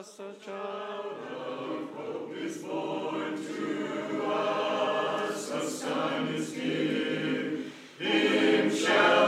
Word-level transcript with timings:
us 0.00 0.18
a 0.18 0.44
child 0.46 1.16
of 1.30 1.94
hope 1.94 2.34
is 2.34 2.56
born 2.62 3.36
to 3.36 4.24
us, 4.24 5.50
a 5.50 5.68
son 5.68 6.28
is 6.28 6.52
given. 6.52 7.70
Him 7.98 8.74
shall 8.74 9.19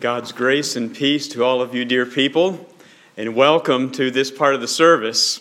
God's 0.00 0.32
grace 0.32 0.76
and 0.76 0.94
peace 0.94 1.28
to 1.28 1.44
all 1.44 1.60
of 1.60 1.74
you, 1.74 1.84
dear 1.84 2.06
people, 2.06 2.66
and 3.18 3.34
welcome 3.34 3.90
to 3.92 4.10
this 4.10 4.30
part 4.30 4.54
of 4.54 4.62
the 4.62 4.66
service 4.66 5.40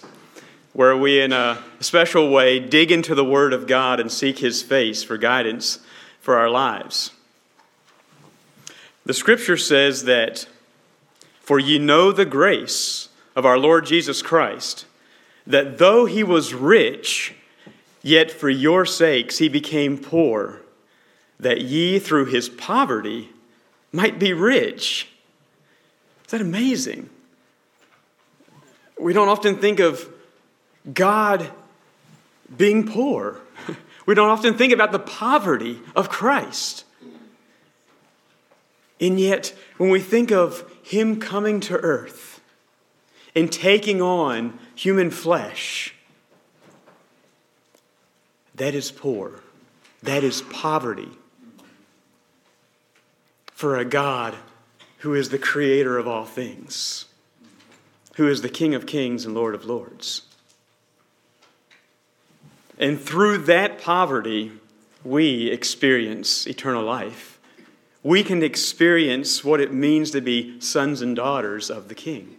where 0.73 0.97
we, 0.97 1.21
in 1.21 1.31
a 1.31 1.63
special 1.79 2.29
way, 2.29 2.59
dig 2.59 2.91
into 2.91 3.15
the 3.15 3.23
Word 3.23 3.53
of 3.53 3.67
God 3.67 4.01
and 4.01 4.11
seek 4.11 4.39
His 4.39 4.61
face 4.61 5.01
for 5.01 5.17
guidance 5.17 5.79
for 6.19 6.35
our 6.35 6.49
lives. 6.49 7.11
The 9.05 9.13
Scripture 9.13 9.55
says 9.55 10.03
that, 10.03 10.45
For 11.39 11.57
ye 11.57 11.79
know 11.79 12.11
the 12.11 12.25
grace 12.25 13.07
of 13.37 13.45
our 13.45 13.57
Lord 13.57 13.85
Jesus 13.85 14.21
Christ, 14.21 14.85
that 15.47 15.77
though 15.77 16.05
He 16.05 16.21
was 16.21 16.53
rich, 16.53 17.33
yet 18.01 18.29
for 18.29 18.49
your 18.49 18.85
sakes 18.85 19.37
He 19.37 19.47
became 19.47 19.97
poor, 19.97 20.59
that 21.39 21.61
ye 21.61 21.97
through 21.97 22.25
His 22.25 22.49
poverty 22.49 23.29
might 23.91 24.19
be 24.19 24.33
rich. 24.33 25.09
Is 26.25 26.31
that 26.31 26.41
amazing? 26.41 27.09
We 28.99 29.13
don't 29.13 29.29
often 29.29 29.57
think 29.57 29.79
of 29.79 30.07
God 30.93 31.49
being 32.55 32.87
poor. 32.87 33.41
We 34.05 34.15
don't 34.15 34.29
often 34.29 34.55
think 34.55 34.73
about 34.73 34.91
the 34.91 34.97
poverty 34.97 35.81
of 35.95 36.09
Christ. 36.09 36.83
And 38.99 39.19
yet, 39.19 39.53
when 39.77 39.91
we 39.91 39.99
think 39.99 40.31
of 40.31 40.63
Him 40.81 41.19
coming 41.19 41.59
to 41.59 41.75
earth 41.75 42.41
and 43.35 43.51
taking 43.51 44.01
on 44.01 44.57
human 44.73 45.11
flesh, 45.11 45.93
that 48.55 48.73
is 48.73 48.89
poor. 48.89 49.43
That 50.01 50.23
is 50.23 50.41
poverty 50.41 51.09
for 53.59 53.75
a 53.75 53.83
God 53.83 54.35
who 54.99 55.13
is 55.13 55.31
the 55.31 55.37
creator 55.37 55.97
of 55.97 56.07
all 56.07 56.23
things, 56.23 57.07
who 58.15 58.25
is 58.25 58.41
the 58.41 58.47
King 58.47 58.73
of 58.73 58.85
kings 58.85 59.25
and 59.25 59.35
Lord 59.35 59.53
of 59.53 59.65
lords. 59.65 60.21
And 62.77 62.97
through 62.97 63.39
that 63.39 63.77
poverty, 63.81 64.53
we 65.03 65.49
experience 65.51 66.47
eternal 66.47 66.85
life. 66.85 67.37
We 68.01 68.23
can 68.23 68.41
experience 68.43 69.43
what 69.43 69.59
it 69.59 69.73
means 69.73 70.11
to 70.11 70.21
be 70.21 70.61
sons 70.61 71.01
and 71.01 71.13
daughters 71.13 71.69
of 71.69 71.89
the 71.89 71.95
King. 71.95 72.37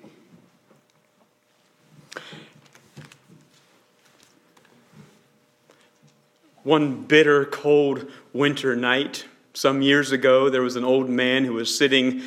One 6.63 7.03
bitter, 7.03 7.45
cold 7.45 8.11
winter 8.33 8.75
night, 8.75 9.27
some 9.61 9.83
years 9.83 10.11
ago, 10.11 10.49
there 10.49 10.63
was 10.63 10.77
an 10.77 10.85
old 10.85 11.11
man 11.11 11.45
who 11.45 11.53
was 11.53 11.77
sitting 11.77 12.23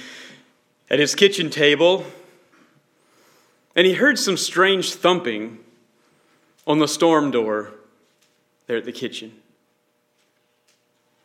at 0.87 0.99
his 0.99 1.15
kitchen 1.15 1.49
table, 1.49 2.05
and 3.75 3.87
he 3.87 3.93
heard 3.93 4.19
some 4.19 4.37
strange 4.37 4.93
thumping 4.93 5.57
on 6.67 6.77
the 6.77 6.87
storm 6.87 7.31
door 7.31 7.71
there 8.67 8.77
at 8.77 8.85
the 8.85 8.91
kitchen. 8.91 9.31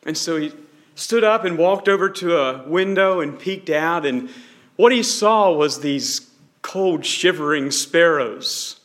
And 0.07 0.17
so 0.17 0.39
he 0.39 0.51
stood 0.95 1.25
up 1.25 1.45
and 1.45 1.59
walked 1.59 1.91
over 1.91 2.09
to 2.09 2.39
a 2.39 2.67
window 2.67 3.21
and 3.21 3.39
peeked 3.39 3.69
out, 3.69 4.07
and 4.07 4.31
what 4.77 4.93
he 4.93 5.03
saw 5.03 5.53
was 5.53 5.83
these 5.83 6.31
cold, 6.63 7.05
shivering 7.05 7.71
sparrows 7.71 8.81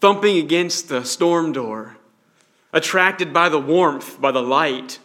thumping 0.00 0.38
against 0.38 0.88
the 0.88 1.04
storm 1.04 1.52
door, 1.52 1.96
attracted 2.72 3.32
by 3.32 3.48
the 3.48 3.60
warmth, 3.60 4.20
by 4.20 4.32
the 4.32 4.42
light 4.42 4.98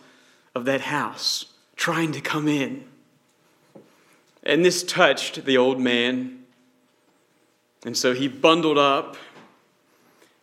of 0.55 0.65
that 0.65 0.81
house, 0.81 1.45
trying 1.75 2.11
to 2.11 2.21
come 2.21 2.47
in. 2.47 2.83
And 4.43 4.63
this 4.63 4.83
touched 4.83 5.45
the 5.45 5.57
old 5.57 5.79
man. 5.79 6.43
And 7.85 7.95
so 7.95 8.13
he 8.13 8.27
bundled 8.27 8.77
up, 8.77 9.17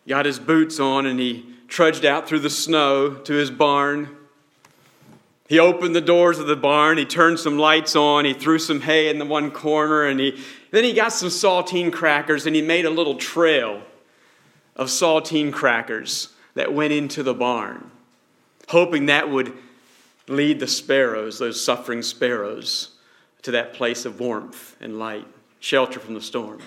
got 0.06 0.26
his 0.26 0.38
boots 0.38 0.78
on, 0.80 1.06
and 1.06 1.18
he 1.18 1.46
trudged 1.68 2.04
out 2.04 2.28
through 2.28 2.40
the 2.40 2.50
snow 2.50 3.14
to 3.14 3.32
his 3.32 3.50
barn. 3.50 4.16
He 5.48 5.58
opened 5.58 5.94
the 5.94 6.00
doors 6.00 6.38
of 6.38 6.46
the 6.46 6.56
barn, 6.56 6.98
he 6.98 7.04
turned 7.04 7.38
some 7.38 7.58
lights 7.58 7.94
on, 7.94 8.24
he 8.24 8.34
threw 8.34 8.58
some 8.58 8.80
hay 8.80 9.08
in 9.08 9.18
the 9.18 9.24
one 9.24 9.50
corner, 9.50 10.04
and 10.04 10.18
he, 10.18 10.42
then 10.72 10.82
he 10.82 10.92
got 10.92 11.12
some 11.12 11.28
saltine 11.28 11.92
crackers 11.92 12.46
and 12.46 12.56
he 12.56 12.62
made 12.62 12.84
a 12.84 12.90
little 12.90 13.14
trail 13.14 13.82
of 14.74 14.88
saltine 14.88 15.52
crackers 15.52 16.30
that 16.54 16.72
went 16.72 16.92
into 16.92 17.22
the 17.22 17.34
barn, 17.34 17.90
hoping 18.68 19.06
that 19.06 19.30
would 19.30 19.52
lead 20.28 20.60
the 20.60 20.66
sparrows, 20.66 21.38
those 21.38 21.62
suffering 21.62 22.02
sparrows, 22.02 22.90
to 23.42 23.50
that 23.52 23.74
place 23.74 24.04
of 24.04 24.18
warmth 24.18 24.76
and 24.80 24.98
light, 24.98 25.26
shelter 25.60 26.00
from 26.00 26.14
the 26.14 26.20
storm. 26.20 26.60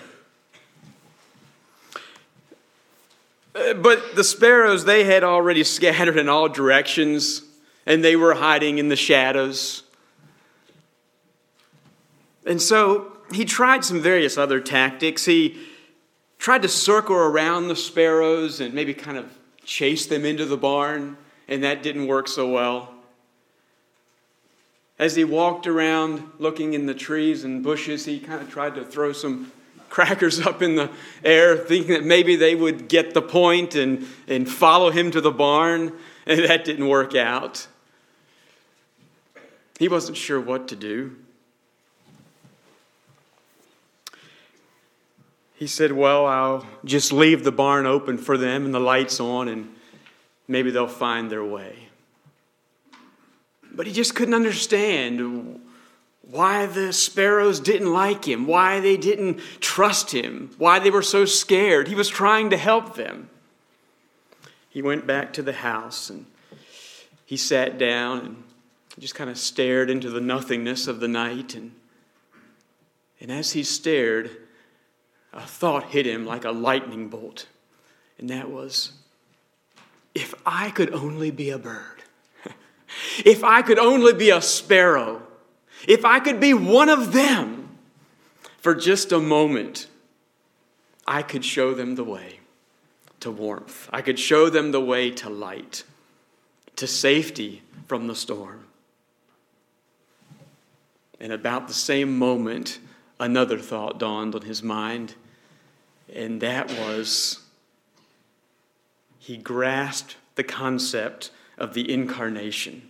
Uh, 3.54 3.74
but 3.74 4.14
the 4.14 4.24
sparrows, 4.24 4.84
they 4.84 5.04
had 5.04 5.24
already 5.24 5.64
scattered 5.64 6.16
in 6.16 6.28
all 6.28 6.48
directions, 6.48 7.42
and 7.84 8.02
they 8.02 8.16
were 8.16 8.34
hiding 8.34 8.78
in 8.78 8.88
the 8.88 8.96
shadows. 8.96 9.82
And 12.46 12.62
so 12.62 13.12
he 13.32 13.44
tried 13.44 13.84
some 13.84 14.00
various 14.00 14.38
other 14.38 14.60
tactics. 14.60 15.24
He 15.24 15.58
tried 16.38 16.62
to 16.62 16.68
circle 16.68 17.16
around 17.16 17.68
the 17.68 17.76
sparrows 17.76 18.60
and 18.60 18.72
maybe 18.72 18.94
kind 18.94 19.18
of 19.18 19.30
chase 19.64 20.06
them 20.06 20.24
into 20.24 20.46
the 20.46 20.56
barn, 20.56 21.16
and 21.48 21.62
that 21.62 21.82
didn't 21.82 22.06
work 22.06 22.28
so 22.28 22.50
well. 22.50 22.94
As 25.00 25.16
he 25.16 25.24
walked 25.24 25.66
around 25.66 26.30
looking 26.38 26.74
in 26.74 26.84
the 26.84 26.92
trees 26.92 27.42
and 27.42 27.62
bushes, 27.62 28.04
he 28.04 28.20
kind 28.20 28.42
of 28.42 28.50
tried 28.50 28.74
to 28.74 28.84
throw 28.84 29.14
some 29.14 29.50
crackers 29.88 30.38
up 30.46 30.60
in 30.60 30.74
the 30.74 30.90
air, 31.24 31.56
thinking 31.56 31.94
that 31.94 32.04
maybe 32.04 32.36
they 32.36 32.54
would 32.54 32.86
get 32.86 33.14
the 33.14 33.22
point 33.22 33.74
and, 33.74 34.06
and 34.28 34.46
follow 34.46 34.90
him 34.90 35.10
to 35.10 35.22
the 35.22 35.30
barn, 35.30 35.94
and 36.26 36.40
that 36.40 36.66
didn't 36.66 36.86
work 36.86 37.14
out. 37.14 37.66
He 39.78 39.88
wasn't 39.88 40.18
sure 40.18 40.38
what 40.38 40.68
to 40.68 40.76
do. 40.76 41.16
He 45.54 45.66
said, 45.66 45.92
Well, 45.92 46.26
I'll 46.26 46.66
just 46.84 47.10
leave 47.10 47.42
the 47.42 47.52
barn 47.52 47.86
open 47.86 48.18
for 48.18 48.36
them 48.36 48.66
and 48.66 48.74
the 48.74 48.80
lights 48.80 49.18
on, 49.18 49.48
and 49.48 49.74
maybe 50.46 50.70
they'll 50.70 50.86
find 50.86 51.30
their 51.30 51.44
way. 51.44 51.79
But 53.72 53.86
he 53.86 53.92
just 53.92 54.14
couldn't 54.14 54.34
understand 54.34 55.60
why 56.22 56.66
the 56.66 56.92
sparrows 56.92 57.60
didn't 57.60 57.92
like 57.92 58.26
him, 58.26 58.46
why 58.46 58.80
they 58.80 58.96
didn't 58.96 59.40
trust 59.60 60.12
him, 60.12 60.50
why 60.58 60.78
they 60.78 60.90
were 60.90 61.02
so 61.02 61.24
scared. 61.24 61.88
He 61.88 61.94
was 61.94 62.08
trying 62.08 62.50
to 62.50 62.56
help 62.56 62.94
them. 62.94 63.28
He 64.68 64.82
went 64.82 65.06
back 65.06 65.32
to 65.34 65.42
the 65.42 65.52
house 65.52 66.10
and 66.10 66.26
he 67.26 67.36
sat 67.36 67.78
down 67.78 68.18
and 68.20 68.44
just 68.98 69.14
kind 69.14 69.30
of 69.30 69.38
stared 69.38 69.90
into 69.90 70.10
the 70.10 70.20
nothingness 70.20 70.86
of 70.86 71.00
the 71.00 71.08
night. 71.08 71.54
And, 71.54 71.72
and 73.20 73.32
as 73.32 73.52
he 73.52 73.64
stared, 73.64 74.30
a 75.32 75.40
thought 75.40 75.90
hit 75.90 76.06
him 76.06 76.24
like 76.24 76.44
a 76.44 76.50
lightning 76.52 77.08
bolt. 77.08 77.46
And 78.18 78.30
that 78.30 78.50
was 78.50 78.92
if 80.14 80.34
I 80.44 80.70
could 80.70 80.92
only 80.92 81.30
be 81.30 81.50
a 81.50 81.58
bird, 81.58 81.99
if 83.18 83.44
I 83.44 83.62
could 83.62 83.78
only 83.78 84.12
be 84.12 84.30
a 84.30 84.40
sparrow, 84.40 85.22
if 85.86 86.04
I 86.04 86.20
could 86.20 86.40
be 86.40 86.54
one 86.54 86.88
of 86.88 87.12
them 87.12 87.76
for 88.58 88.74
just 88.74 89.12
a 89.12 89.18
moment, 89.18 89.86
I 91.06 91.22
could 91.22 91.44
show 91.44 91.74
them 91.74 91.94
the 91.94 92.04
way 92.04 92.40
to 93.20 93.30
warmth. 93.30 93.88
I 93.92 94.02
could 94.02 94.18
show 94.18 94.50
them 94.50 94.72
the 94.72 94.80
way 94.80 95.10
to 95.12 95.30
light, 95.30 95.84
to 96.76 96.86
safety 96.86 97.62
from 97.86 98.06
the 98.06 98.14
storm. 98.14 98.66
And 101.18 101.32
about 101.32 101.68
the 101.68 101.74
same 101.74 102.18
moment, 102.18 102.78
another 103.18 103.58
thought 103.58 103.98
dawned 103.98 104.34
on 104.34 104.42
his 104.42 104.62
mind, 104.62 105.14
and 106.12 106.40
that 106.40 106.70
was 106.70 107.40
he 109.18 109.36
grasped 109.36 110.16
the 110.34 110.42
concept 110.42 111.30
of 111.58 111.74
the 111.74 111.92
incarnation, 111.92 112.89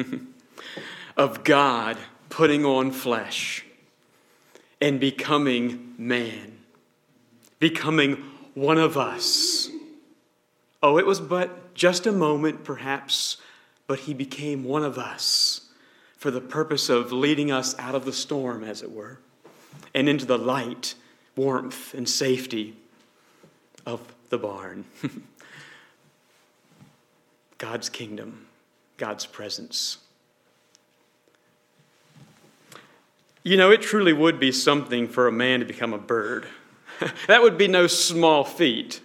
of 1.16 1.44
God 1.44 1.96
putting 2.28 2.64
on 2.64 2.90
flesh 2.90 3.64
and 4.80 4.98
becoming 4.98 5.94
man, 5.98 6.58
becoming 7.58 8.24
one 8.54 8.78
of 8.78 8.96
us. 8.96 9.68
Oh, 10.82 10.98
it 10.98 11.06
was 11.06 11.20
but 11.20 11.74
just 11.74 12.06
a 12.06 12.12
moment, 12.12 12.64
perhaps, 12.64 13.36
but 13.86 14.00
he 14.00 14.14
became 14.14 14.64
one 14.64 14.84
of 14.84 14.98
us 14.98 15.62
for 16.16 16.30
the 16.30 16.40
purpose 16.40 16.88
of 16.88 17.12
leading 17.12 17.50
us 17.50 17.74
out 17.78 17.94
of 17.94 18.04
the 18.04 18.12
storm, 18.12 18.62
as 18.62 18.82
it 18.82 18.90
were, 18.90 19.18
and 19.94 20.08
into 20.08 20.26
the 20.26 20.38
light, 20.38 20.94
warmth, 21.36 21.94
and 21.94 22.08
safety 22.08 22.76
of 23.86 24.00
the 24.28 24.38
barn. 24.38 24.84
God's 27.58 27.88
kingdom, 27.88 28.46
God's 29.00 29.24
presence. 29.24 29.96
You 33.42 33.56
know, 33.56 33.70
it 33.70 33.80
truly 33.80 34.12
would 34.12 34.38
be 34.38 34.52
something 34.52 35.08
for 35.08 35.26
a 35.26 35.32
man 35.32 35.60
to 35.60 35.64
become 35.64 35.94
a 35.94 35.98
bird. 35.98 36.46
that 37.26 37.40
would 37.40 37.56
be 37.56 37.66
no 37.66 37.86
small 37.86 38.44
feat. 38.44 39.00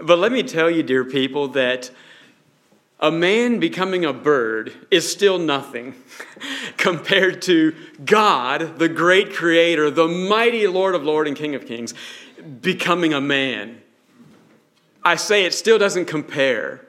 But 0.00 0.18
let 0.18 0.32
me 0.32 0.42
tell 0.42 0.68
you, 0.68 0.82
dear 0.82 1.04
people, 1.04 1.46
that 1.48 1.92
a 2.98 3.12
man 3.12 3.60
becoming 3.60 4.04
a 4.04 4.12
bird 4.12 4.72
is 4.90 5.08
still 5.08 5.38
nothing 5.38 5.94
compared 6.76 7.42
to 7.42 7.72
God, 8.04 8.80
the 8.80 8.88
great 8.88 9.32
creator, 9.32 9.92
the 9.92 10.08
mighty 10.08 10.66
Lord 10.66 10.96
of 10.96 11.04
Lords 11.04 11.28
and 11.28 11.36
King 11.36 11.54
of 11.54 11.66
Kings, 11.66 11.94
becoming 12.60 13.14
a 13.14 13.20
man. 13.20 13.80
I 15.04 15.14
say 15.14 15.44
it 15.44 15.54
still 15.54 15.78
doesn't 15.78 16.06
compare. 16.06 16.84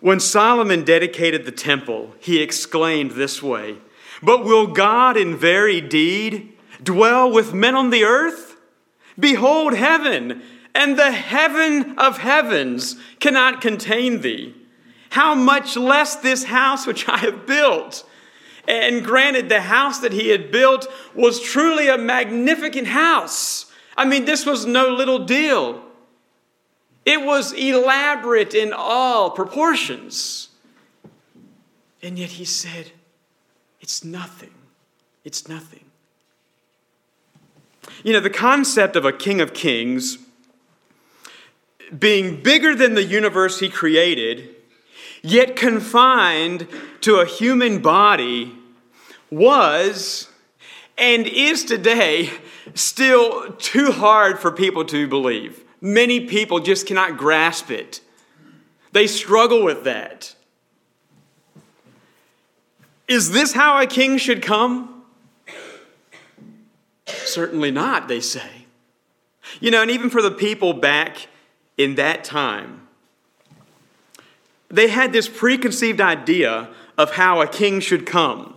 When 0.00 0.20
Solomon 0.20 0.84
dedicated 0.84 1.44
the 1.44 1.52
temple, 1.52 2.14
he 2.18 2.42
exclaimed 2.42 3.12
this 3.12 3.42
way 3.42 3.78
But 4.22 4.44
will 4.44 4.66
God 4.66 5.16
in 5.16 5.36
very 5.36 5.80
deed 5.80 6.52
dwell 6.82 7.30
with 7.30 7.54
men 7.54 7.74
on 7.74 7.90
the 7.90 8.04
earth? 8.04 8.56
Behold, 9.18 9.74
heaven 9.74 10.42
and 10.74 10.98
the 10.98 11.10
heaven 11.10 11.98
of 11.98 12.18
heavens 12.18 12.96
cannot 13.18 13.62
contain 13.62 14.20
thee. 14.20 14.54
How 15.10 15.34
much 15.34 15.76
less 15.76 16.16
this 16.16 16.44
house 16.44 16.86
which 16.86 17.08
I 17.08 17.16
have 17.18 17.46
built? 17.46 18.06
And 18.68 19.02
granted, 19.04 19.48
the 19.48 19.62
house 19.62 20.00
that 20.00 20.12
he 20.12 20.28
had 20.28 20.50
built 20.50 20.86
was 21.14 21.40
truly 21.40 21.88
a 21.88 21.96
magnificent 21.96 22.88
house. 22.88 23.72
I 23.96 24.04
mean, 24.04 24.26
this 24.26 24.44
was 24.44 24.66
no 24.66 24.88
little 24.88 25.24
deal. 25.24 25.82
It 27.06 27.24
was 27.24 27.52
elaborate 27.52 28.52
in 28.52 28.72
all 28.76 29.30
proportions. 29.30 30.48
And 32.02 32.18
yet 32.18 32.30
he 32.30 32.44
said, 32.44 32.90
It's 33.80 34.04
nothing. 34.04 34.50
It's 35.24 35.48
nothing. 35.48 35.84
You 38.02 38.12
know, 38.12 38.20
the 38.20 38.28
concept 38.28 38.96
of 38.96 39.04
a 39.04 39.12
king 39.12 39.40
of 39.40 39.54
kings 39.54 40.18
being 41.96 42.42
bigger 42.42 42.74
than 42.74 42.94
the 42.94 43.04
universe 43.04 43.60
he 43.60 43.68
created, 43.68 44.56
yet 45.22 45.54
confined 45.54 46.66
to 47.02 47.16
a 47.16 47.26
human 47.26 47.80
body, 47.80 48.52
was 49.30 50.28
and 50.98 51.26
is 51.26 51.64
today 51.64 52.30
still 52.74 53.52
too 53.52 53.92
hard 53.92 54.40
for 54.40 54.50
people 54.50 54.84
to 54.86 55.06
believe. 55.06 55.62
Many 55.86 56.26
people 56.26 56.58
just 56.58 56.84
cannot 56.88 57.16
grasp 57.16 57.70
it. 57.70 58.00
They 58.90 59.06
struggle 59.06 59.62
with 59.62 59.84
that. 59.84 60.34
Is 63.06 63.30
this 63.30 63.52
how 63.52 63.80
a 63.80 63.86
king 63.86 64.18
should 64.18 64.42
come? 64.42 65.04
Certainly 67.06 67.70
not, 67.70 68.08
they 68.08 68.18
say. 68.18 68.66
You 69.60 69.70
know, 69.70 69.80
and 69.80 69.92
even 69.92 70.10
for 70.10 70.20
the 70.20 70.32
people 70.32 70.72
back 70.72 71.28
in 71.78 71.94
that 71.94 72.24
time, 72.24 72.88
they 74.68 74.88
had 74.88 75.12
this 75.12 75.28
preconceived 75.28 76.00
idea 76.00 76.68
of 76.98 77.12
how 77.12 77.40
a 77.40 77.46
king 77.46 77.78
should 77.78 78.06
come. 78.06 78.56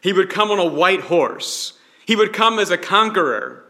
He 0.00 0.14
would 0.14 0.30
come 0.30 0.50
on 0.50 0.58
a 0.58 0.64
white 0.64 1.02
horse, 1.02 1.74
he 2.06 2.16
would 2.16 2.32
come 2.32 2.58
as 2.58 2.70
a 2.70 2.78
conqueror, 2.78 3.65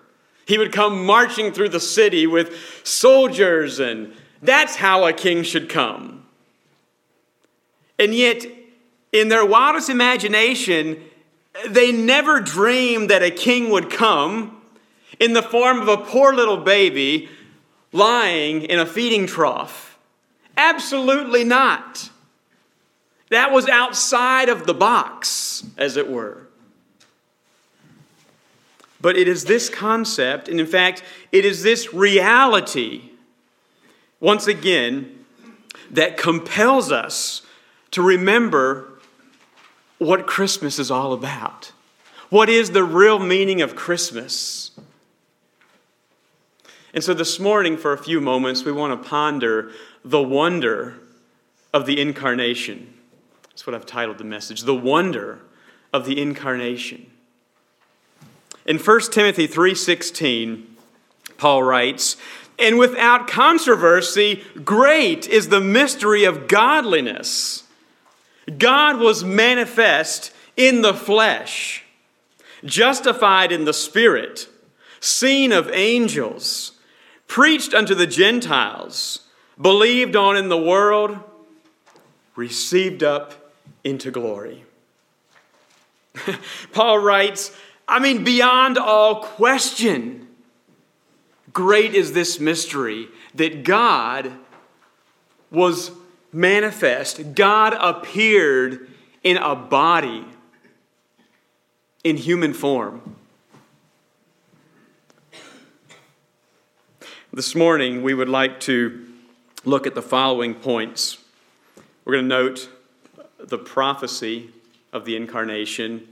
he 0.47 0.57
would 0.59 0.73
come 0.73 1.05
marching 1.05 1.53
through 1.53 1.71
the 1.71 1.81
city 1.81 2.27
with 2.27 2.57
soldiers, 2.85 3.81
and 3.81 4.15
that's 4.41 4.77
how 4.77 5.05
a 5.05 5.13
king 5.13 5.43
should 5.43 5.69
come. 5.69 6.25
And 7.99 8.15
yet, 8.15 8.47
in 9.13 9.29
their 9.29 9.45
wildest 9.45 9.91
imagination, 9.91 11.03
they 11.69 11.91
never 11.91 12.41
dreamed 12.41 13.11
that 13.11 13.23
a 13.23 13.31
king 13.31 13.71
would 13.71 13.91
come 13.91 14.61
in 15.19 15.33
the 15.33 15.43
form 15.43 15.81
of 15.81 15.89
a 15.89 15.97
poor 15.97 16.33
little 16.33 16.59
baby 16.59 17.29
lying 17.93 18.63
in 18.63 18.79
a 18.79 18.87
feeding 18.87 19.27
trough. 19.27 19.99
Absolutely 20.57 21.45
not. 21.45 22.11
That 23.31 23.51
was 23.51 23.69
outside 23.69 24.49
of 24.49 24.67
the 24.67 24.75
box, 24.75 25.65
as 25.77 25.97
it 25.97 26.09
were. 26.09 26.46
But 29.01 29.17
it 29.17 29.29
is 29.29 29.45
this 29.45 29.69
concept, 29.69 30.49
and 30.49 30.59
in 30.59 30.67
fact, 30.67 31.03
it 31.33 31.45
is 31.45 31.63
this 31.63 31.93
reality, 31.93 33.11
once 34.21 34.47
again, 34.47 35.25
that 35.91 36.17
compels 36.17 36.91
us 36.91 37.43
to 37.91 38.03
remember 38.03 38.99
what 39.99 40.27
Christmas 40.27 40.79
is 40.79 40.91
all 40.91 41.13
about. 41.13 41.73
What 42.29 42.49
is 42.49 42.73
the 42.73 42.85
real 42.85 43.19
meaning 43.19 43.63
of 43.63 43.77
Christmas? 43.77 44.73
And 46.93 47.05
so 47.05 47.15
this 47.15 47.39
morning, 47.39 47.77
for 47.77 47.93
a 47.93 47.99
few 47.99 48.21
moments, 48.21 48.65
we 48.65 48.73
want 48.73 49.01
to 49.01 49.09
ponder 49.09 49.71
the 50.05 50.23
wonder 50.23 50.99
of 51.73 51.87
the 51.87 52.01
incarnation. 52.01 52.95
That's 53.51 53.67
what 53.67 53.75
I've 53.75 53.87
titled 53.87 54.19
the 54.19 54.25
message 54.25 54.63
The 54.63 54.75
Wonder 54.75 55.41
of 55.93 56.07
the 56.07 56.21
Incarnation. 56.21 57.11
In 58.67 58.79
1 58.79 59.13
Timothy 59.13 59.47
3:16, 59.47 60.77
Paul 61.39 61.63
writes, 61.63 62.17
"And 62.59 62.79
without 62.79 63.29
controversy, 63.29 64.45
great 64.65 65.29
is 65.29 65.49
the 65.49 65.61
mystery 65.61 66.25
of 66.25 66.49
godliness. 66.49 67.63
God 68.59 68.99
was 68.99 69.23
manifest 69.23 70.33
in 70.57 70.83
the 70.83 70.95
flesh, 70.95 71.85
justified 72.65 73.53
in 73.53 73.67
the 73.67 73.73
spirit, 73.73 74.49
seen 75.01 75.53
of 75.53 75.71
angels, 75.73 76.73
preached 77.29 77.73
unto 77.73 77.95
the 77.95 78.07
Gentiles, 78.07 79.21
believed 79.61 80.17
on 80.17 80.37
in 80.37 80.49
the 80.49 80.59
world, 80.59 81.19
received 82.35 83.05
up 83.05 83.53
into 83.85 84.11
glory." 84.11 84.65
Paul 86.73 86.99
writes, 86.99 87.53
I 87.89 88.01
mean, 88.01 88.25
beyond 88.25 88.79
all 88.79 89.23
question, 89.23 90.27
great 91.53 91.95
is 91.95 92.13
this 92.13 92.41
mystery 92.41 93.09
that 93.35 93.63
God 93.63 94.33
was 95.51 95.93
manifest. 96.33 97.35
God 97.35 97.75
appeared 97.79 98.91
in 99.23 99.37
a 99.37 99.55
body, 99.55 100.25
in 102.03 102.17
human 102.17 102.53
form. 102.53 103.17
This 107.33 107.55
morning, 107.55 108.03
we 108.03 108.15
would 108.15 108.29
like 108.29 108.61
to 108.61 109.07
look 109.65 109.87
at 109.87 109.95
the 109.95 110.03
following 110.03 110.55
points. 110.55 111.19
We're 112.05 112.15
going 112.15 112.25
to 112.25 112.29
note 112.29 112.69
the 113.39 113.59
prophecy 113.59 114.51
of 114.93 115.05
the 115.05 115.17
incarnation 115.17 116.09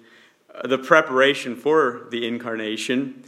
the 0.63 0.79
preparation 0.79 1.57
for 1.57 2.07
the 2.11 2.27
incarnation, 2.27 3.25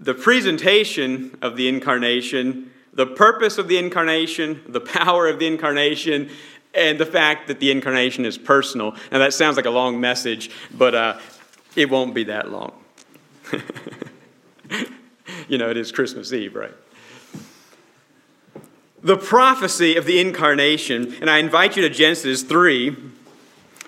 the 0.00 0.14
presentation 0.14 1.36
of 1.42 1.56
the 1.56 1.68
incarnation, 1.68 2.70
the 2.92 3.06
purpose 3.06 3.58
of 3.58 3.68
the 3.68 3.76
incarnation, 3.76 4.62
the 4.68 4.80
power 4.80 5.28
of 5.28 5.38
the 5.38 5.46
incarnation, 5.46 6.30
and 6.74 6.98
the 6.98 7.06
fact 7.06 7.48
that 7.48 7.60
the 7.60 7.70
incarnation 7.70 8.24
is 8.24 8.38
personal. 8.38 8.92
Now, 9.12 9.18
that 9.18 9.34
sounds 9.34 9.56
like 9.56 9.66
a 9.66 9.70
long 9.70 10.00
message, 10.00 10.50
but 10.72 10.94
uh, 10.94 11.18
it 11.76 11.90
won't 11.90 12.14
be 12.14 12.24
that 12.24 12.50
long. 12.50 12.72
you 15.48 15.58
know, 15.58 15.70
it 15.70 15.76
is 15.76 15.92
Christmas 15.92 16.32
Eve, 16.32 16.54
right? 16.54 16.74
The 19.02 19.16
prophecy 19.16 19.96
of 19.96 20.06
the 20.06 20.18
incarnation, 20.18 21.14
and 21.20 21.28
I 21.28 21.38
invite 21.38 21.76
you 21.76 21.82
to 21.82 21.90
Genesis 21.90 22.42
3, 22.42 22.96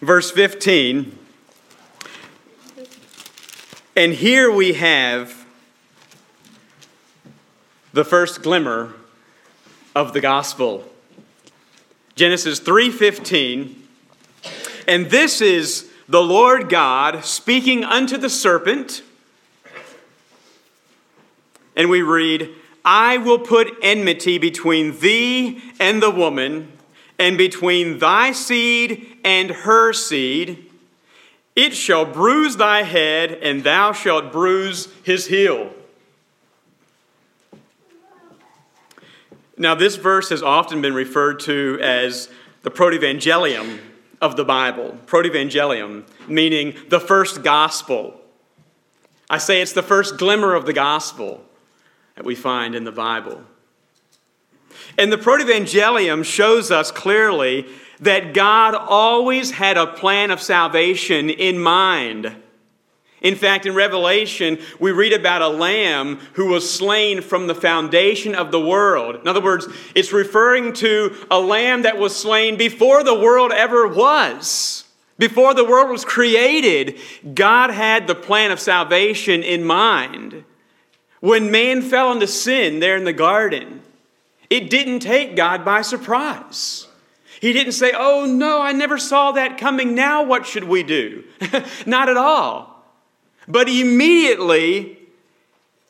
verse 0.01 0.31
15. 0.31 1.19
And 3.97 4.13
here 4.13 4.51
we 4.51 4.75
have 4.75 5.47
the 7.95 8.05
first 8.05 8.43
glimmer 8.43 8.93
of 9.95 10.13
the 10.13 10.21
gospel 10.21 10.85
Genesis 12.15 12.61
3:15. 12.61 13.75
And 14.87 15.11
this 15.11 15.41
is 15.41 15.89
the 16.09 16.23
Lord 16.23 16.69
God 16.69 17.25
speaking 17.25 17.85
unto 17.85 18.19
the 18.19 18.29
serpent. 18.31 19.03
And 21.75 21.89
we 21.91 22.03
read, 22.03 22.51
I 22.85 23.17
will 23.17 23.39
put 23.39 23.77
enmity 23.83 24.39
between 24.39 24.99
thee 25.01 25.61
and 25.81 26.03
the 26.03 26.11
woman, 26.11 26.73
and 27.19 27.37
between 27.37 27.99
thy 27.99 28.33
seed 28.33 29.19
and 29.25 29.51
her 29.51 29.93
seed. 29.93 30.66
It 31.57 31.75
shall 31.75 32.05
bruise 32.05 32.59
thy 32.59 32.83
head, 32.83 33.33
and 33.33 33.65
thou 33.65 33.93
shalt 33.93 34.31
bruise 34.31 34.89
his 35.03 35.27
heel. 35.27 35.73
Now, 39.57 39.75
this 39.75 39.97
verse 39.97 40.29
has 40.29 40.43
often 40.43 40.83
been 40.83 40.93
referred 40.93 41.41
to 41.41 41.79
as 41.81 42.29
the 42.63 42.71
protevangelium 42.71 43.79
of 44.21 44.37
the 44.37 44.45
Bible. 44.45 44.99
Protevangelium, 45.07 46.05
meaning 46.29 46.77
the 46.91 47.01
first 47.01 47.43
gospel. 47.43 48.21
I 49.31 49.39
say 49.39 49.63
it's 49.63 49.73
the 49.73 49.83
first 49.83 50.19
glimmer 50.19 50.55
of 50.55 50.67
the 50.67 50.75
gospel 50.75 51.43
that 52.17 52.27
we 52.27 52.35
find 52.35 52.75
in 52.75 52.85
the 52.85 52.93
Bible. 52.93 53.41
And 54.99 55.11
the 55.11 55.17
protevangelium 55.17 56.25
shows 56.25 56.71
us 56.71 56.91
clearly 56.91 57.67
that 58.01 58.35
God 58.35 58.75
always 58.75 59.53
had 59.53 59.77
a 59.77 59.87
plan 59.87 60.31
of 60.31 60.41
salvation 60.41 61.31
in 61.31 61.59
mind. 61.59 62.35
In 63.23 63.35
fact, 63.35 63.67
in 63.67 63.75
Revelation, 63.75 64.59
we 64.79 64.93
read 64.93 65.13
about 65.13 65.43
a 65.43 65.49
lamb 65.49 66.19
who 66.35 66.47
was 66.47 66.71
slain 66.71 67.23
from 67.23 67.47
the 67.47 67.55
foundation 67.55 68.35
of 68.35 68.53
the 68.53 68.61
world. 68.61 69.17
In 69.17 69.27
other 69.27 69.41
words, 69.41 69.67
it's 69.95 70.13
referring 70.13 70.75
to 70.75 71.17
a 71.31 71.41
lamb 71.41 71.83
that 71.83 71.99
was 71.99 72.15
slain 72.15 72.57
before 72.57 73.03
the 73.03 73.19
world 73.19 73.53
ever 73.53 73.89
was. 73.89 74.85
Before 75.19 75.55
the 75.55 75.65
world 75.65 75.91
was 75.91 76.05
created, 76.05 76.99
God 77.35 77.71
had 77.71 78.07
the 78.07 78.15
plan 78.15 78.51
of 78.51 78.61
salvation 78.61 79.43
in 79.43 79.65
mind. 79.65 80.45
When 81.21 81.51
man 81.51 81.81
fell 81.81 82.13
into 82.13 82.27
sin 82.27 82.81
there 82.81 82.97
in 82.97 83.05
the 83.05 83.15
garden, 83.15 83.81
it 84.51 84.69
didn't 84.69 85.01
take 85.01 85.35
God 85.35 85.65
by 85.65 85.81
surprise. 85.81 86.86
He 87.47 87.53
didn't 87.53 87.75
say, 87.75 87.93
Oh, 87.95 88.27
no, 88.27 88.61
I 88.61 88.73
never 88.73 88.99
saw 88.99 89.31
that 89.31 89.57
coming. 89.57 89.95
Now 89.95 90.25
what 90.25 90.47
should 90.47 90.65
we 90.65 90.83
do? 90.83 91.23
Not 91.87 92.09
at 92.09 92.17
all. 92.17 92.85
But 93.47 93.69
immediately, 93.69 94.99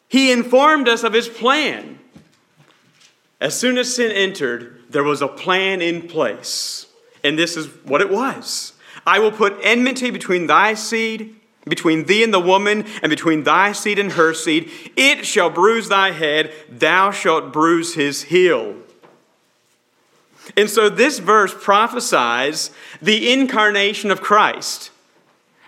he 0.07 0.31
informed 0.31 0.87
us 0.87 1.03
of 1.03 1.15
his 1.15 1.31
plan. 1.31 1.99
As 3.41 3.59
soon 3.59 3.79
as 3.79 3.97
sin 3.97 4.13
entered, 4.13 4.83
there 4.91 5.03
was 5.03 5.23
a 5.23 5.29
plan 5.29 5.81
in 5.81 6.09
place. 6.09 6.89
And 7.25 7.39
this 7.39 7.57
is 7.57 7.69
what 7.87 8.03
it 8.03 8.11
was 8.11 8.75
I 9.07 9.19
will 9.19 9.33
put 9.33 9.57
enmity 9.63 10.11
between 10.11 10.49
thy 10.49 10.75
seed, 10.75 11.37
between 11.65 12.05
thee 12.05 12.23
and 12.23 12.35
the 12.35 12.39
woman, 12.39 12.85
and 13.03 13.09
between 13.09 13.45
thy 13.45 13.73
seed 13.73 13.99
and 13.99 14.13
her 14.13 14.35
seed. 14.35 14.71
It 14.95 15.25
shall 15.25 15.49
bruise 15.49 15.89
thy 15.89 16.11
head, 16.11 16.53
thou 16.69 17.13
shalt 17.13 17.51
bruise 17.51 17.95
his 17.95 18.25
heel. 18.25 18.77
And 20.57 20.69
so 20.69 20.89
this 20.89 21.19
verse 21.19 21.55
prophesies 21.59 22.71
the 23.01 23.33
incarnation 23.33 24.11
of 24.11 24.21
Christ 24.21 24.91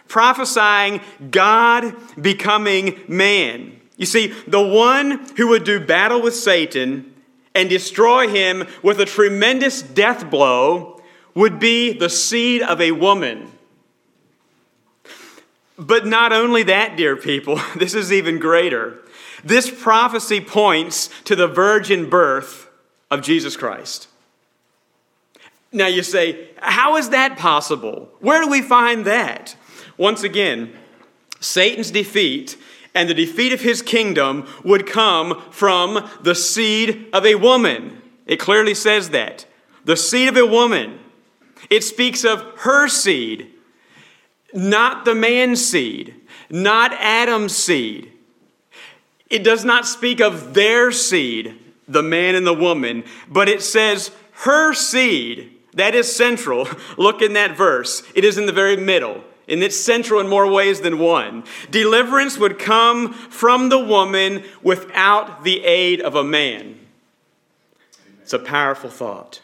prophesying 0.08 1.00
God 1.30 1.94
becoming 2.20 3.00
man. 3.06 3.78
You 3.96 4.06
see, 4.06 4.28
the 4.46 4.62
one 4.62 5.26
who 5.36 5.48
would 5.48 5.64
do 5.64 5.84
battle 5.84 6.22
with 6.22 6.34
Satan 6.34 7.14
and 7.54 7.68
destroy 7.68 8.28
him 8.28 8.66
with 8.82 9.00
a 9.00 9.04
tremendous 9.04 9.82
death 9.82 10.30
blow 10.30 11.00
would 11.34 11.60
be 11.60 11.92
the 11.92 12.10
seed 12.10 12.62
of 12.62 12.80
a 12.80 12.92
woman. 12.92 13.52
But 15.76 16.06
not 16.06 16.32
only 16.32 16.64
that, 16.64 16.96
dear 16.96 17.16
people, 17.16 17.60
this 17.76 17.94
is 17.94 18.12
even 18.12 18.38
greater. 18.38 18.98
This 19.44 19.70
prophecy 19.70 20.40
points 20.40 21.10
to 21.24 21.36
the 21.36 21.46
virgin 21.46 22.10
birth 22.10 22.68
of 23.10 23.22
Jesus 23.22 23.56
Christ. 23.56 24.08
Now 25.72 25.86
you 25.86 26.02
say, 26.02 26.50
how 26.56 26.96
is 26.96 27.10
that 27.10 27.36
possible? 27.36 28.08
Where 28.20 28.42
do 28.42 28.48
we 28.48 28.62
find 28.62 29.04
that? 29.04 29.56
Once 29.96 30.22
again, 30.22 30.72
Satan's 31.40 31.90
defeat 31.90 32.56
and 32.94 33.08
the 33.08 33.14
defeat 33.14 33.52
of 33.52 33.60
his 33.60 33.82
kingdom 33.82 34.46
would 34.64 34.86
come 34.86 35.42
from 35.50 36.08
the 36.22 36.34
seed 36.34 37.08
of 37.12 37.26
a 37.26 37.34
woman. 37.34 38.02
It 38.26 38.40
clearly 38.40 38.74
says 38.74 39.10
that. 39.10 39.46
The 39.84 39.96
seed 39.96 40.28
of 40.28 40.36
a 40.36 40.46
woman. 40.46 40.98
It 41.70 41.84
speaks 41.84 42.24
of 42.24 42.42
her 42.58 42.88
seed, 42.88 43.52
not 44.54 45.04
the 45.04 45.14
man's 45.14 45.64
seed, 45.64 46.14
not 46.48 46.92
Adam's 46.94 47.54
seed. 47.54 48.12
It 49.28 49.44
does 49.44 49.64
not 49.64 49.86
speak 49.86 50.20
of 50.20 50.54
their 50.54 50.90
seed, 50.92 51.58
the 51.86 52.02
man 52.02 52.34
and 52.34 52.46
the 52.46 52.54
woman, 52.54 53.04
but 53.28 53.48
it 53.48 53.62
says 53.62 54.10
her 54.32 54.72
seed. 54.72 55.57
That 55.74 55.94
is 55.94 56.14
central. 56.14 56.68
Look 56.96 57.22
in 57.22 57.34
that 57.34 57.56
verse. 57.56 58.02
It 58.14 58.24
is 58.24 58.38
in 58.38 58.46
the 58.46 58.52
very 58.52 58.76
middle 58.76 59.24
and 59.48 59.62
it's 59.62 59.78
central 59.78 60.20
in 60.20 60.28
more 60.28 60.46
ways 60.46 60.82
than 60.82 60.98
one. 60.98 61.42
Deliverance 61.70 62.36
would 62.38 62.58
come 62.58 63.12
from 63.12 63.70
the 63.70 63.78
woman 63.78 64.44
without 64.62 65.42
the 65.42 65.64
aid 65.64 66.00
of 66.00 66.14
a 66.14 66.22
man. 66.22 66.78
It's 68.22 68.34
a 68.34 68.38
powerful 68.38 68.90
thought. 68.90 69.40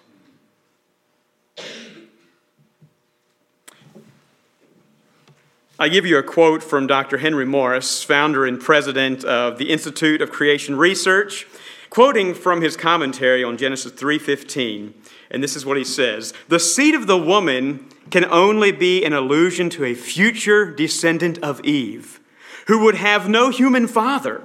I 5.76 5.88
give 5.88 6.06
you 6.06 6.18
a 6.18 6.22
quote 6.22 6.62
from 6.62 6.86
Dr. 6.86 7.18
Henry 7.18 7.46
Morris, 7.46 8.04
founder 8.04 8.46
and 8.46 8.60
president 8.60 9.24
of 9.24 9.58
the 9.58 9.70
Institute 9.70 10.22
of 10.22 10.30
Creation 10.30 10.76
Research, 10.76 11.48
quoting 11.90 12.32
from 12.32 12.60
his 12.60 12.76
commentary 12.76 13.42
on 13.42 13.56
Genesis 13.56 13.90
3:15. 13.90 14.94
And 15.34 15.42
this 15.42 15.56
is 15.56 15.66
what 15.66 15.76
he 15.76 15.84
says 15.84 16.32
The 16.48 16.60
seed 16.60 16.94
of 16.94 17.08
the 17.08 17.18
woman 17.18 17.88
can 18.10 18.24
only 18.26 18.70
be 18.70 19.04
an 19.04 19.12
allusion 19.12 19.68
to 19.70 19.84
a 19.84 19.94
future 19.94 20.70
descendant 20.70 21.38
of 21.38 21.60
Eve 21.64 22.20
who 22.68 22.84
would 22.84 22.94
have 22.94 23.28
no 23.28 23.50
human 23.50 23.88
father. 23.88 24.42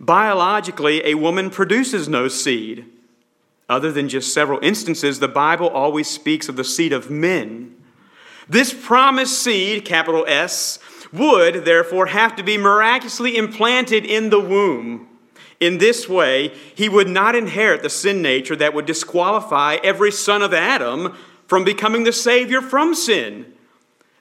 Biologically, 0.00 1.04
a 1.06 1.14
woman 1.14 1.50
produces 1.50 2.08
no 2.08 2.28
seed. 2.28 2.86
Other 3.68 3.92
than 3.92 4.08
just 4.08 4.32
several 4.32 4.58
instances, 4.62 5.20
the 5.20 5.28
Bible 5.28 5.68
always 5.68 6.08
speaks 6.08 6.48
of 6.48 6.56
the 6.56 6.64
seed 6.64 6.92
of 6.92 7.10
men. 7.10 7.76
This 8.48 8.74
promised 8.74 9.40
seed, 9.40 9.84
capital 9.84 10.24
S, 10.26 10.78
would 11.12 11.64
therefore 11.64 12.06
have 12.06 12.34
to 12.36 12.42
be 12.42 12.58
miraculously 12.58 13.36
implanted 13.36 14.04
in 14.04 14.30
the 14.30 14.40
womb 14.40 15.08
in 15.64 15.78
this 15.78 16.08
way, 16.08 16.52
he 16.74 16.88
would 16.88 17.08
not 17.08 17.34
inherit 17.34 17.82
the 17.82 17.90
sin 17.90 18.22
nature 18.22 18.56
that 18.56 18.74
would 18.74 18.86
disqualify 18.86 19.76
every 19.82 20.10
son 20.10 20.42
of 20.42 20.52
Adam 20.52 21.16
from 21.46 21.64
becoming 21.64 22.04
the 22.04 22.12
Savior 22.12 22.60
from 22.60 22.94
sin. 22.94 23.52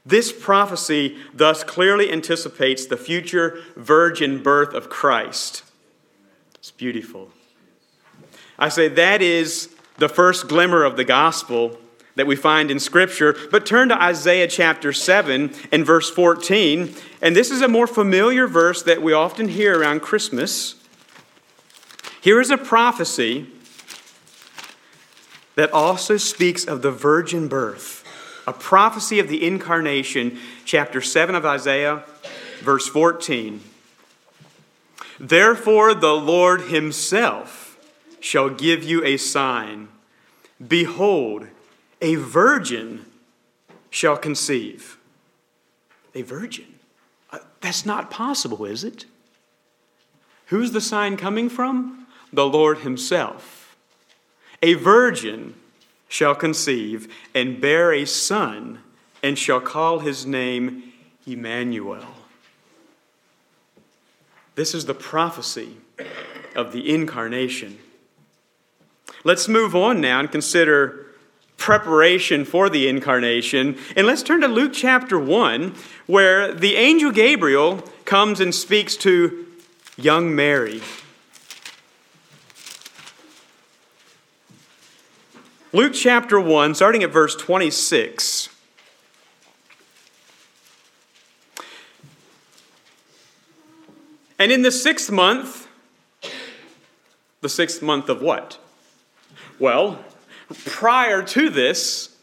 This 0.05 0.33
prophecy 0.33 1.17
thus 1.33 1.63
clearly 1.63 2.11
anticipates 2.11 2.85
the 2.85 2.97
future 2.97 3.61
virgin 3.75 4.43
birth 4.43 4.73
of 4.73 4.89
Christ. 4.89 5.63
It's 6.55 6.71
beautiful. 6.71 7.29
I 8.59 8.69
say 8.69 8.87
that 8.89 9.21
is 9.21 9.73
the 9.97 10.09
first 10.09 10.47
glimmer 10.47 10.83
of 10.83 10.97
the 10.97 11.05
gospel 11.05 11.77
that 12.15 12.27
we 12.27 12.35
find 12.35 12.69
in 12.69 12.79
Scripture. 12.79 13.35
But 13.51 13.65
turn 13.65 13.89
to 13.89 14.01
Isaiah 14.01 14.47
chapter 14.47 14.93
7 14.93 15.53
and 15.71 15.85
verse 15.85 16.09
14. 16.09 16.93
And 17.21 17.35
this 17.35 17.49
is 17.49 17.61
a 17.61 17.67
more 17.67 17.87
familiar 17.87 18.47
verse 18.47 18.83
that 18.83 19.01
we 19.01 19.13
often 19.13 19.47
hear 19.49 19.79
around 19.79 20.01
Christmas. 20.01 20.75
Here 22.23 22.39
is 22.39 22.51
a 22.51 22.57
prophecy 22.57 23.47
that 25.55 25.73
also 25.73 26.15
speaks 26.15 26.63
of 26.63 26.81
the 26.81 26.89
virgin 26.89 27.49
birth, 27.49 28.05
a 28.47 28.53
prophecy 28.53 29.19
of 29.19 29.27
the 29.27 29.45
incarnation, 29.45 30.39
chapter 30.63 31.01
7 31.01 31.35
of 31.35 31.45
Isaiah, 31.45 32.05
verse 32.61 32.87
14. 32.87 33.59
Therefore, 35.19 35.93
the 35.93 36.13
Lord 36.13 36.61
Himself 36.61 37.77
shall 38.21 38.49
give 38.49 38.85
you 38.85 39.03
a 39.03 39.17
sign. 39.17 39.89
Behold, 40.65 41.47
a 42.01 42.15
virgin 42.15 43.05
shall 43.89 44.15
conceive. 44.15 44.97
A 46.15 46.21
virgin? 46.21 46.75
Uh, 47.33 47.39
that's 47.59 47.85
not 47.85 48.09
possible, 48.09 48.63
is 48.63 48.85
it? 48.85 49.03
Who's 50.45 50.71
the 50.71 50.79
sign 50.79 51.17
coming 51.17 51.49
from? 51.49 52.02
The 52.33 52.45
Lord 52.45 52.79
Himself. 52.79 53.77
A 54.61 54.73
virgin 54.73 55.53
shall 56.09 56.35
conceive 56.35 57.13
and 57.33 57.59
bear 57.59 57.91
a 57.91 58.05
son, 58.05 58.79
and 59.23 59.37
shall 59.37 59.59
call 59.59 59.99
his 59.99 60.25
name 60.25 60.93
Emmanuel. 61.25 62.05
This 64.55 64.75
is 64.75 64.85
the 64.85 64.93
prophecy 64.93 65.77
of 66.55 66.71
the 66.71 66.93
incarnation. 66.93 67.79
Let's 69.23 69.47
move 69.47 69.75
on 69.75 70.01
now 70.01 70.19
and 70.19 70.31
consider 70.31 71.07
preparation 71.57 72.45
for 72.45 72.69
the 72.69 72.87
incarnation. 72.87 73.77
And 73.95 74.05
let's 74.05 74.21
turn 74.21 74.41
to 74.41 74.47
Luke 74.47 74.73
chapter 74.73 75.17
1, 75.17 75.73
where 76.05 76.53
the 76.53 76.75
angel 76.75 77.11
Gabriel 77.11 77.77
comes 78.05 78.39
and 78.39 78.53
speaks 78.53 78.95
to 78.97 79.47
young 79.97 80.35
Mary. 80.35 80.81
Luke 85.75 85.93
chapter 85.95 86.39
1, 86.39 86.75
starting 86.75 87.01
at 87.01 87.09
verse 87.09 87.35
26. 87.35 88.49
And 94.37 94.51
in 94.51 94.61
the 94.61 94.71
sixth 94.71 95.09
month, 95.09 95.67
the 97.41 97.49
sixth 97.49 97.81
month 97.81 98.07
of 98.07 98.21
what? 98.21 98.59
Well, 99.57 100.05
prior 100.63 101.23
to 101.23 101.49
this, 101.49 102.15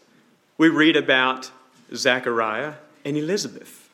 we 0.57 0.69
read 0.69 0.95
about 0.95 1.50
Zechariah 1.92 2.75
and 3.04 3.16
Elizabeth. 3.16 3.88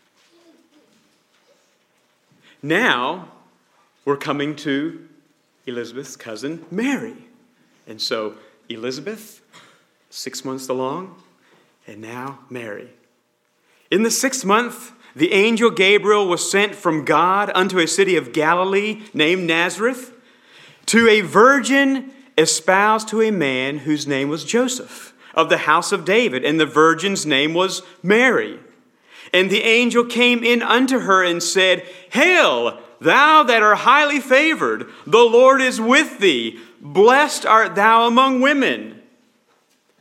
Now, 2.63 3.29
we're 4.05 4.19
coming 4.19 4.55
to 4.57 5.09
Elizabeth's 5.67 6.15
cousin 6.15 6.67
Mary. 6.71 7.17
And 7.87 8.03
so, 8.03 8.35
Elizabeth, 8.69 9.41
six 10.11 10.45
months 10.45 10.69
along, 10.69 11.21
and 11.87 12.01
now 12.01 12.41
Mary. 12.51 12.91
In 13.91 14.03
the 14.03 14.11
sixth 14.11 14.45
month, 14.45 14.93
the 15.15 15.33
angel 15.33 15.71
Gabriel 15.71 16.29
was 16.29 16.51
sent 16.51 16.75
from 16.75 17.05
God 17.05 17.51
unto 17.55 17.79
a 17.79 17.87
city 17.87 18.17
of 18.17 18.33
Galilee 18.33 19.03
named 19.15 19.47
Nazareth 19.47 20.13
to 20.87 21.09
a 21.09 21.23
virgin 21.23 22.13
espoused 22.37 23.09
to 23.09 23.23
a 23.23 23.31
man 23.31 23.79
whose 23.79 24.07
name 24.07 24.29
was 24.29 24.45
Joseph 24.45 25.15
of 25.35 25.49
the 25.49 25.59
house 25.59 25.93
of 25.93 26.05
David, 26.05 26.45
and 26.45 26.59
the 26.59 26.67
virgin's 26.67 27.27
name 27.27 27.55
was 27.55 27.83
Mary. 28.03 28.59
And 29.33 29.51
the 29.51 29.63
angel 29.63 30.05
came 30.05 30.43
in 30.43 30.63
unto 30.63 31.01
her 31.01 31.23
and 31.23 31.43
said, 31.43 31.83
Hail, 32.11 32.79
thou 33.01 33.43
that 33.43 33.63
art 33.63 33.79
highly 33.79 34.21
favored, 34.21 34.89
the 35.07 35.19
Lord 35.19 35.61
is 35.61 35.81
with 35.81 36.19
thee. 36.19 36.59
Blessed 36.81 37.45
art 37.45 37.75
thou 37.75 38.07
among 38.07 38.41
women. 38.41 38.96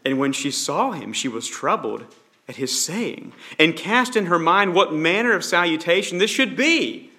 And 0.05 0.19
when 0.19 0.31
she 0.31 0.51
saw 0.51 0.91
him, 0.91 1.11
she 1.11 1.27
was 1.27 1.47
troubled 1.47 2.05
at 2.47 2.57
his 2.57 2.79
saying, 2.79 3.33
and 3.57 3.75
cast 3.75 4.15
in 4.15 4.27
her 4.27 4.37
mind 4.37 4.75
what 4.75 4.93
manner 4.93 5.33
of 5.33 5.43
salutation 5.43 6.19
this 6.19 6.29
should 6.29 6.55
be. 6.55 7.09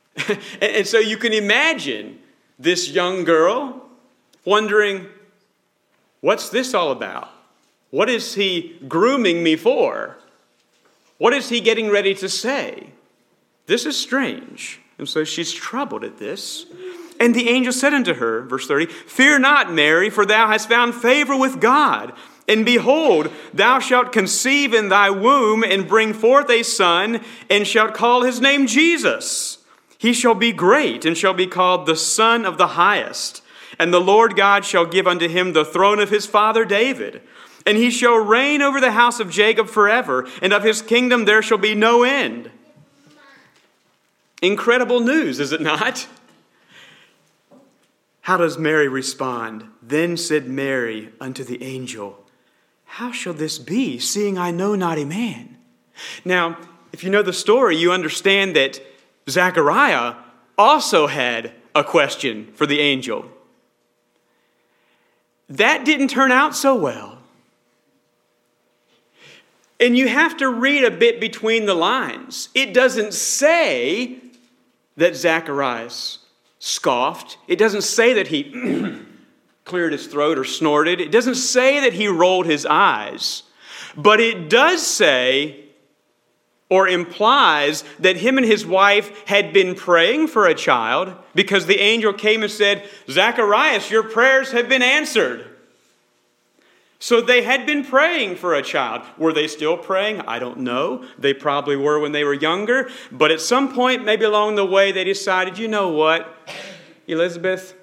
and 0.60 0.86
so 0.86 0.98
you 0.98 1.16
can 1.16 1.32
imagine 1.32 2.18
this 2.58 2.90
young 2.90 3.24
girl 3.24 3.82
wondering, 4.44 5.06
what's 6.20 6.50
this 6.50 6.74
all 6.74 6.90
about? 6.90 7.30
What 7.90 8.10
is 8.10 8.34
he 8.34 8.78
grooming 8.86 9.42
me 9.42 9.56
for? 9.56 10.18
What 11.18 11.32
is 11.32 11.48
he 11.48 11.60
getting 11.60 11.90
ready 11.90 12.14
to 12.16 12.28
say? 12.28 12.90
This 13.66 13.86
is 13.86 13.98
strange. 13.98 14.80
And 14.98 15.08
so 15.08 15.24
she's 15.24 15.52
troubled 15.52 16.04
at 16.04 16.18
this. 16.18 16.66
And 17.18 17.34
the 17.34 17.48
angel 17.48 17.72
said 17.72 17.94
unto 17.94 18.14
her, 18.14 18.42
verse 18.42 18.66
30, 18.66 18.86
Fear 18.86 19.38
not, 19.40 19.72
Mary, 19.72 20.10
for 20.10 20.26
thou 20.26 20.48
hast 20.48 20.68
found 20.68 20.94
favor 20.94 21.36
with 21.36 21.60
God. 21.60 22.12
And 22.48 22.64
behold, 22.64 23.30
thou 23.52 23.78
shalt 23.78 24.12
conceive 24.12 24.72
in 24.72 24.88
thy 24.88 25.10
womb 25.10 25.64
and 25.64 25.88
bring 25.88 26.12
forth 26.12 26.48
a 26.50 26.62
son, 26.62 27.20
and 27.50 27.66
shalt 27.66 27.94
call 27.94 28.22
his 28.22 28.40
name 28.40 28.66
Jesus. 28.66 29.58
He 29.98 30.12
shall 30.12 30.34
be 30.34 30.52
great, 30.52 31.04
and 31.04 31.16
shall 31.16 31.34
be 31.34 31.46
called 31.46 31.86
the 31.86 31.96
Son 31.96 32.44
of 32.44 32.58
the 32.58 32.68
Highest. 32.68 33.42
And 33.78 33.92
the 33.92 34.00
Lord 34.00 34.36
God 34.36 34.64
shall 34.64 34.86
give 34.86 35.06
unto 35.06 35.28
him 35.28 35.52
the 35.52 35.64
throne 35.64 35.98
of 35.98 36.10
his 36.10 36.26
father 36.26 36.64
David. 36.64 37.22
And 37.66 37.76
he 37.76 37.90
shall 37.90 38.16
reign 38.16 38.62
over 38.62 38.80
the 38.80 38.92
house 38.92 39.18
of 39.18 39.30
Jacob 39.30 39.68
forever, 39.68 40.28
and 40.40 40.52
of 40.52 40.62
his 40.62 40.82
kingdom 40.82 41.24
there 41.24 41.42
shall 41.42 41.58
be 41.58 41.74
no 41.74 42.04
end. 42.04 42.50
Incredible 44.40 45.00
news, 45.00 45.40
is 45.40 45.52
it 45.52 45.60
not? 45.60 46.06
How 48.26 48.36
does 48.36 48.58
Mary 48.58 48.88
respond? 48.88 49.68
Then 49.80 50.16
said 50.16 50.48
Mary 50.48 51.12
unto 51.20 51.44
the 51.44 51.62
angel, 51.62 52.26
How 52.84 53.12
shall 53.12 53.32
this 53.32 53.56
be, 53.60 54.00
seeing 54.00 54.36
I 54.36 54.50
know 54.50 54.74
not 54.74 54.98
a 54.98 55.04
man? 55.04 55.58
Now, 56.24 56.58
if 56.92 57.04
you 57.04 57.10
know 57.10 57.22
the 57.22 57.32
story, 57.32 57.76
you 57.76 57.92
understand 57.92 58.56
that 58.56 58.80
Zechariah 59.30 60.14
also 60.58 61.06
had 61.06 61.52
a 61.72 61.84
question 61.84 62.52
for 62.54 62.66
the 62.66 62.80
angel. 62.80 63.26
That 65.48 65.84
didn't 65.84 66.08
turn 66.08 66.32
out 66.32 66.56
so 66.56 66.74
well. 66.74 67.18
And 69.78 69.96
you 69.96 70.08
have 70.08 70.36
to 70.38 70.48
read 70.48 70.82
a 70.82 70.90
bit 70.90 71.20
between 71.20 71.66
the 71.66 71.74
lines. 71.74 72.48
It 72.56 72.74
doesn't 72.74 73.14
say 73.14 74.18
that 74.96 75.14
Zacharias 75.14 76.25
scoffed, 76.66 77.38
it 77.46 77.56
doesn't 77.56 77.82
say 77.82 78.14
that 78.14 78.26
he 78.26 78.52
cleared 79.64 79.92
his 79.92 80.08
throat 80.08 80.36
or 80.36 80.44
snorted, 80.44 81.00
it 81.00 81.12
doesn't 81.12 81.36
say 81.36 81.80
that 81.80 81.92
he 81.92 82.08
rolled 82.08 82.46
his 82.46 82.66
eyes. 82.66 83.44
But 83.96 84.20
it 84.20 84.50
does 84.50 84.84
say 84.84 85.64
or 86.68 86.88
implies 86.88 87.84
that 88.00 88.16
him 88.16 88.36
and 88.36 88.46
his 88.46 88.66
wife 88.66 89.26
had 89.28 89.52
been 89.52 89.76
praying 89.76 90.26
for 90.26 90.46
a 90.46 90.54
child 90.54 91.14
because 91.36 91.66
the 91.66 91.78
angel 91.78 92.12
came 92.12 92.42
and 92.42 92.50
said, 92.50 92.88
Zacharias, 93.08 93.88
your 93.88 94.02
prayers 94.02 94.50
have 94.50 94.68
been 94.68 94.82
answered. 94.82 95.55
So 96.98 97.20
they 97.20 97.42
had 97.42 97.66
been 97.66 97.84
praying 97.84 98.36
for 98.36 98.54
a 98.54 98.62
child. 98.62 99.02
Were 99.18 99.32
they 99.32 99.48
still 99.48 99.76
praying? 99.76 100.22
I 100.22 100.38
don't 100.38 100.60
know. 100.60 101.04
They 101.18 101.34
probably 101.34 101.76
were 101.76 102.00
when 102.00 102.12
they 102.12 102.24
were 102.24 102.32
younger. 102.34 102.88
But 103.12 103.30
at 103.30 103.40
some 103.40 103.74
point, 103.74 104.04
maybe 104.04 104.24
along 104.24 104.54
the 104.54 104.64
way, 104.64 104.92
they 104.92 105.04
decided, 105.04 105.58
you 105.58 105.68
know 105.68 105.88
what, 105.88 106.34
Elizabeth, 107.06 107.74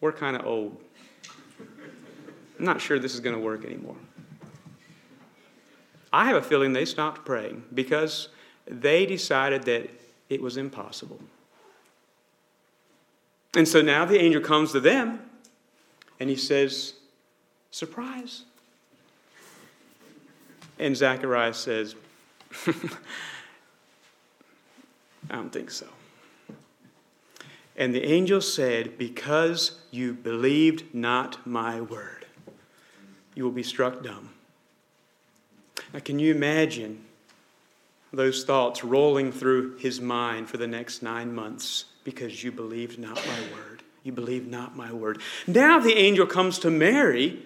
we're 0.00 0.12
kind 0.12 0.36
of 0.36 0.46
old. 0.46 0.80
I'm 2.58 2.64
not 2.64 2.80
sure 2.80 2.98
this 2.98 3.14
is 3.14 3.20
going 3.20 3.36
to 3.36 3.42
work 3.42 3.64
anymore. 3.64 3.96
I 6.12 6.26
have 6.26 6.36
a 6.36 6.42
feeling 6.42 6.72
they 6.72 6.84
stopped 6.84 7.26
praying 7.26 7.64
because 7.74 8.28
they 8.66 9.04
decided 9.04 9.64
that 9.64 9.90
it 10.30 10.40
was 10.40 10.56
impossible. 10.56 11.18
And 13.56 13.68
so 13.68 13.82
now 13.82 14.04
the 14.04 14.18
angel 14.18 14.40
comes 14.40 14.72
to 14.72 14.80
them 14.80 15.20
and 16.18 16.30
he 16.30 16.36
says, 16.36 16.94
Surprise. 17.74 18.44
And 20.78 20.96
Zacharias 20.96 21.58
says, 21.58 21.96
I 22.68 22.72
don't 25.32 25.52
think 25.52 25.72
so. 25.72 25.88
And 27.76 27.92
the 27.92 28.04
angel 28.04 28.40
said, 28.40 28.96
Because 28.96 29.80
you 29.90 30.12
believed 30.12 30.94
not 30.94 31.44
my 31.44 31.80
word, 31.80 32.26
you 33.34 33.42
will 33.42 33.50
be 33.50 33.64
struck 33.64 34.04
dumb. 34.04 34.30
Now, 35.92 35.98
can 35.98 36.20
you 36.20 36.32
imagine 36.32 37.04
those 38.12 38.44
thoughts 38.44 38.84
rolling 38.84 39.32
through 39.32 39.78
his 39.78 40.00
mind 40.00 40.48
for 40.48 40.58
the 40.58 40.68
next 40.68 41.02
nine 41.02 41.34
months? 41.34 41.86
Because 42.04 42.44
you 42.44 42.52
believed 42.52 43.00
not 43.00 43.16
my 43.16 43.40
word. 43.52 43.82
You 44.04 44.12
believed 44.12 44.46
not 44.46 44.76
my 44.76 44.92
word. 44.92 45.20
Now 45.48 45.80
the 45.80 45.98
angel 45.98 46.26
comes 46.26 46.60
to 46.60 46.70
Mary 46.70 47.42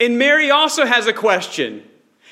and 0.00 0.18
Mary 0.18 0.50
also 0.50 0.84
has 0.84 1.06
a 1.06 1.12
question. 1.12 1.82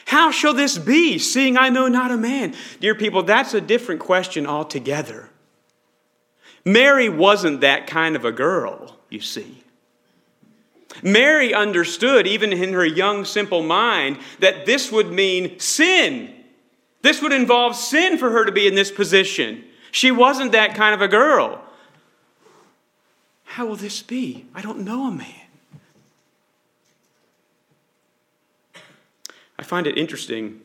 How 0.07 0.31
shall 0.31 0.55
this 0.55 0.79
be, 0.79 1.19
seeing 1.19 1.57
I 1.57 1.69
know 1.69 1.89
not 1.89 2.11
a 2.11 2.17
man? 2.17 2.55
Dear 2.81 2.95
people, 2.95 3.23
that's 3.23 3.55
a 3.55 3.61
different 3.61 4.01
question 4.01 4.47
altogether. 4.47 5.31
Mary 6.65 7.09
wasn't 7.09 7.61
that 7.61 7.87
kind 7.87 8.17
of 8.17 8.25
a 8.25 8.33
girl, 8.33 8.97
you 9.11 9.21
see. 9.21 9.63
Mary 11.03 11.55
understood, 11.55 12.27
even 12.27 12.53
in 12.53 12.73
her 12.73 12.85
young, 12.85 13.25
simple 13.25 13.63
mind, 13.63 14.19
that 14.41 14.67
this 14.67 14.93
would 14.93 15.11
mean 15.11 15.59
sin. 15.59 16.35
This 17.01 17.23
would 17.23 17.33
involve 17.33 17.75
sin 17.75 18.19
for 18.19 18.31
her 18.31 18.45
to 18.45 18.53
be 18.53 18.67
in 18.67 18.75
this 18.75 18.91
position. 18.91 19.65
She 19.91 20.11
wasn't 20.11 20.53
that 20.53 20.75
kind 20.75 20.95
of 20.95 21.01
a 21.01 21.09
girl. 21.09 21.63
How 23.45 23.67
will 23.67 23.77
this 23.77 24.03
be? 24.03 24.47
I 24.55 24.63
don't 24.63 24.81
know 24.81 25.07
a 25.07 25.11
man. 25.11 25.27
I 29.63 29.65
find 29.65 29.87
it 29.87 29.97
interesting 29.97 30.61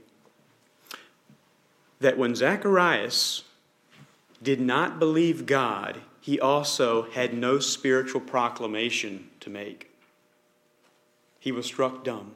that 2.00 2.18
when 2.18 2.34
Zacharias 2.34 3.44
did 4.42 4.60
not 4.60 4.98
believe 4.98 5.46
God, 5.46 6.02
he 6.20 6.40
also 6.40 7.04
had 7.12 7.32
no 7.32 7.60
spiritual 7.60 8.22
proclamation 8.22 9.30
to 9.42 9.52
make. 9.52 9.92
He 11.40 11.52
was 11.52 11.68
struck 11.68 12.04
dumb. 12.04 12.32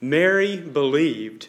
Mary 0.00 0.56
believed, 0.56 1.46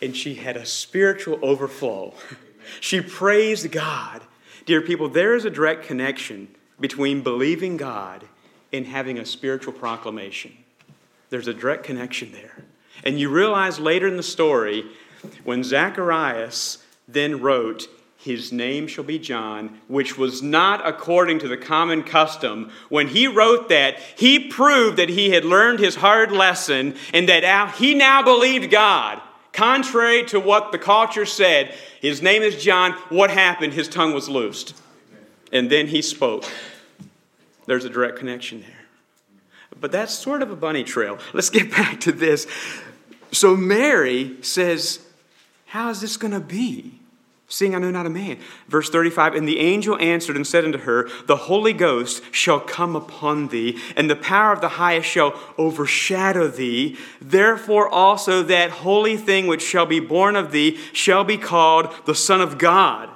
and 0.00 0.16
she 0.16 0.36
had 0.36 0.56
a 0.56 0.64
spiritual 0.64 1.40
overflow. 1.42 2.14
she 2.80 3.00
praised 3.00 3.72
God. 3.72 4.22
Dear 4.64 4.80
people, 4.80 5.08
there 5.08 5.34
is 5.34 5.44
a 5.44 5.50
direct 5.50 5.84
connection 5.84 6.54
between 6.78 7.24
believing 7.24 7.76
God 7.76 8.28
and 8.72 8.86
having 8.86 9.18
a 9.18 9.26
spiritual 9.26 9.72
proclamation. 9.72 10.56
There's 11.30 11.48
a 11.48 11.54
direct 11.54 11.84
connection 11.84 12.32
there. 12.32 12.64
And 13.04 13.18
you 13.18 13.28
realize 13.28 13.78
later 13.78 14.06
in 14.06 14.16
the 14.16 14.22
story, 14.22 14.84
when 15.44 15.62
Zacharias 15.64 16.78
then 17.06 17.40
wrote, 17.40 17.88
His 18.16 18.52
name 18.52 18.86
shall 18.86 19.04
be 19.04 19.18
John, 19.18 19.80
which 19.88 20.18
was 20.18 20.42
not 20.42 20.86
according 20.86 21.38
to 21.40 21.48
the 21.48 21.56
common 21.56 22.02
custom. 22.02 22.70
When 22.88 23.08
he 23.08 23.26
wrote 23.26 23.68
that, 23.68 23.98
he 24.16 24.48
proved 24.48 24.96
that 24.98 25.08
he 25.08 25.30
had 25.30 25.44
learned 25.44 25.78
his 25.78 25.96
hard 25.96 26.32
lesson 26.32 26.96
and 27.12 27.28
that 27.28 27.74
he 27.76 27.94
now 27.94 28.22
believed 28.22 28.70
God. 28.70 29.20
Contrary 29.52 30.24
to 30.26 30.38
what 30.38 30.72
the 30.72 30.78
culture 30.78 31.26
said, 31.26 31.74
his 32.00 32.22
name 32.22 32.42
is 32.42 32.62
John. 32.62 32.92
What 33.08 33.30
happened? 33.30 33.72
His 33.72 33.88
tongue 33.88 34.14
was 34.14 34.28
loosed. 34.28 34.74
And 35.52 35.70
then 35.70 35.88
he 35.88 36.02
spoke. 36.02 36.44
There's 37.66 37.84
a 37.84 37.90
direct 37.90 38.18
connection 38.18 38.60
there. 38.60 38.77
But 39.80 39.92
that's 39.92 40.12
sort 40.12 40.42
of 40.42 40.50
a 40.50 40.56
bunny 40.56 40.84
trail. 40.84 41.18
Let's 41.32 41.50
get 41.50 41.70
back 41.70 42.00
to 42.00 42.12
this. 42.12 42.46
So 43.32 43.56
Mary 43.56 44.36
says, 44.42 45.00
How 45.66 45.90
is 45.90 46.00
this 46.00 46.16
going 46.16 46.32
to 46.32 46.40
be? 46.40 46.98
Seeing 47.50 47.74
I 47.74 47.78
know 47.78 47.90
not 47.90 48.04
a 48.04 48.10
man. 48.10 48.38
Verse 48.68 48.90
35 48.90 49.34
And 49.34 49.48
the 49.48 49.58
angel 49.58 49.98
answered 49.98 50.36
and 50.36 50.46
said 50.46 50.64
unto 50.64 50.78
her, 50.78 51.08
The 51.26 51.36
Holy 51.36 51.72
Ghost 51.72 52.22
shall 52.30 52.60
come 52.60 52.94
upon 52.94 53.48
thee, 53.48 53.78
and 53.96 54.10
the 54.10 54.16
power 54.16 54.52
of 54.52 54.60
the 54.60 54.68
highest 54.68 55.08
shall 55.08 55.38
overshadow 55.56 56.48
thee. 56.48 56.98
Therefore 57.20 57.88
also 57.88 58.42
that 58.42 58.70
holy 58.70 59.16
thing 59.16 59.46
which 59.46 59.62
shall 59.62 59.86
be 59.86 60.00
born 60.00 60.36
of 60.36 60.52
thee 60.52 60.78
shall 60.92 61.24
be 61.24 61.38
called 61.38 61.94
the 62.04 62.14
Son 62.14 62.42
of 62.42 62.58
God. 62.58 63.08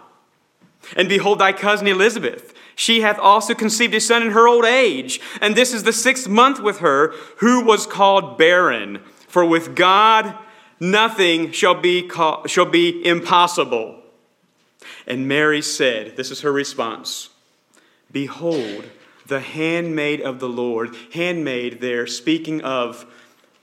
And 0.97 1.09
behold, 1.09 1.39
thy 1.39 1.53
cousin 1.53 1.87
Elizabeth, 1.87 2.52
she 2.75 3.01
hath 3.01 3.19
also 3.19 3.55
conceived 3.55 3.95
a 3.95 4.01
son 4.01 4.23
in 4.23 4.31
her 4.31 4.49
old 4.49 4.65
age, 4.65 5.21
and 5.41 5.55
this 5.55 5.73
is 5.73 5.83
the 5.83 5.93
sixth 5.93 6.29
month 6.29 6.61
with 6.61 6.79
her, 6.79 7.13
who 7.39 7.65
was 7.65 7.87
called 7.87 8.39
barren. 8.39 9.01
For 9.29 9.45
with 9.45 9.75
God 9.75 10.37
nothing 10.81 11.53
shall 11.53 11.81
be, 11.81 12.03
call, 12.03 12.47
shall 12.47 12.67
be 12.67 13.05
impossible. 13.07 14.03
And 15.07 15.29
Mary 15.29 15.63
said, 15.63 16.17
This 16.17 16.31
is 16.31 16.41
her 16.41 16.53
response 16.53 17.31
Behold, 18.11 18.85
the 19.27 19.41
handmaid 19.41 20.21
of 20.21 20.39
the 20.41 20.49
Lord. 20.49 20.95
Handmaid, 21.13 21.81
there, 21.81 22.07
speaking 22.07 22.61
of 22.63 23.07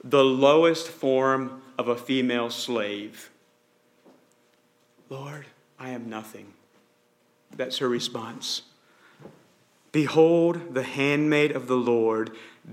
the 0.02 0.24
lowest 0.24 0.88
form 0.88 1.62
of 1.78 1.88
a 1.88 1.96
female 1.96 2.50
slave. 2.50 3.30
Lord, 5.08 5.46
I 5.78 5.90
am 5.90 6.08
nothing. 6.08 6.52
That's 7.56 7.78
her 7.78 7.88
response. 7.88 8.62
Behold, 9.92 10.74
the 10.74 10.82
handmaid 10.84 11.52
of 11.52 11.66
the 11.66 11.76
Lord, 11.76 12.30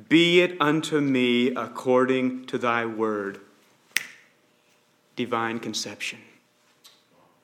be 0.10 0.42
it 0.42 0.56
unto 0.60 1.02
me 1.02 1.48
according 1.50 2.46
to 2.46 2.58
thy 2.58 2.86
word. 2.86 3.40
Divine 5.16 5.60
conception. 5.60 6.20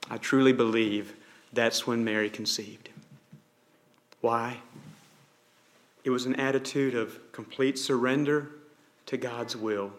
I 0.10 0.18
truly 0.18 0.54
believe 0.54 1.16
that's 1.52 1.88
when 1.88 2.04
Mary 2.04 2.30
conceived. 2.30 2.90
Why? 4.22 4.58
It 6.04 6.10
was 6.10 6.26
an 6.26 6.36
attitude 6.36 6.94
of 6.94 7.20
complete 7.32 7.80
surrender 7.80 8.50
to 9.08 9.18
God's 9.18 9.56
will. 9.56 9.92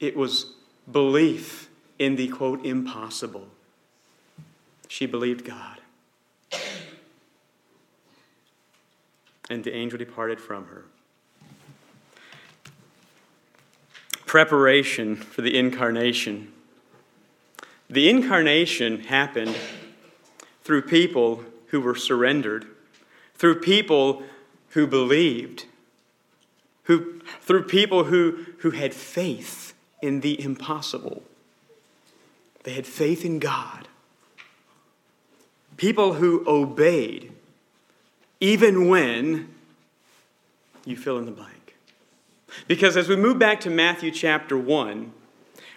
It 0.00 0.16
was 0.16 0.54
belief 0.90 1.68
in 1.98 2.16
the 2.16 2.28
quote 2.28 2.64
impossible. 2.64 3.48
She 4.88 5.06
believed 5.06 5.44
God. 5.44 5.80
And 9.48 9.62
the 9.62 9.74
angel 9.74 9.98
departed 9.98 10.40
from 10.40 10.66
her. 10.66 10.84
Preparation 14.26 15.16
for 15.16 15.42
the 15.42 15.56
incarnation. 15.56 16.52
The 17.88 18.10
incarnation 18.10 19.00
happened 19.04 19.56
through 20.64 20.82
people 20.82 21.44
who 21.68 21.80
were 21.80 21.94
surrendered, 21.94 22.66
through 23.34 23.60
people 23.60 24.24
who 24.70 24.86
believed, 24.86 25.66
who, 26.84 27.20
through 27.40 27.64
people 27.64 28.04
who, 28.04 28.46
who 28.58 28.72
had 28.72 28.92
faith 28.92 29.74
in 30.02 30.20
the 30.20 30.42
impossible. 30.42 31.22
They 32.64 32.72
had 32.72 32.86
faith 32.86 33.24
in 33.24 33.38
God. 33.38 33.86
People 35.76 36.14
who 36.14 36.44
obeyed, 36.48 37.32
even 38.40 38.88
when 38.88 39.54
you 40.84 40.96
fill 40.96 41.18
in 41.18 41.24
the 41.26 41.32
blank. 41.32 41.76
Because 42.68 42.96
as 42.96 43.08
we 43.08 43.16
move 43.16 43.38
back 43.38 43.60
to 43.60 43.70
Matthew 43.70 44.10
chapter 44.10 44.56
1, 44.56 45.12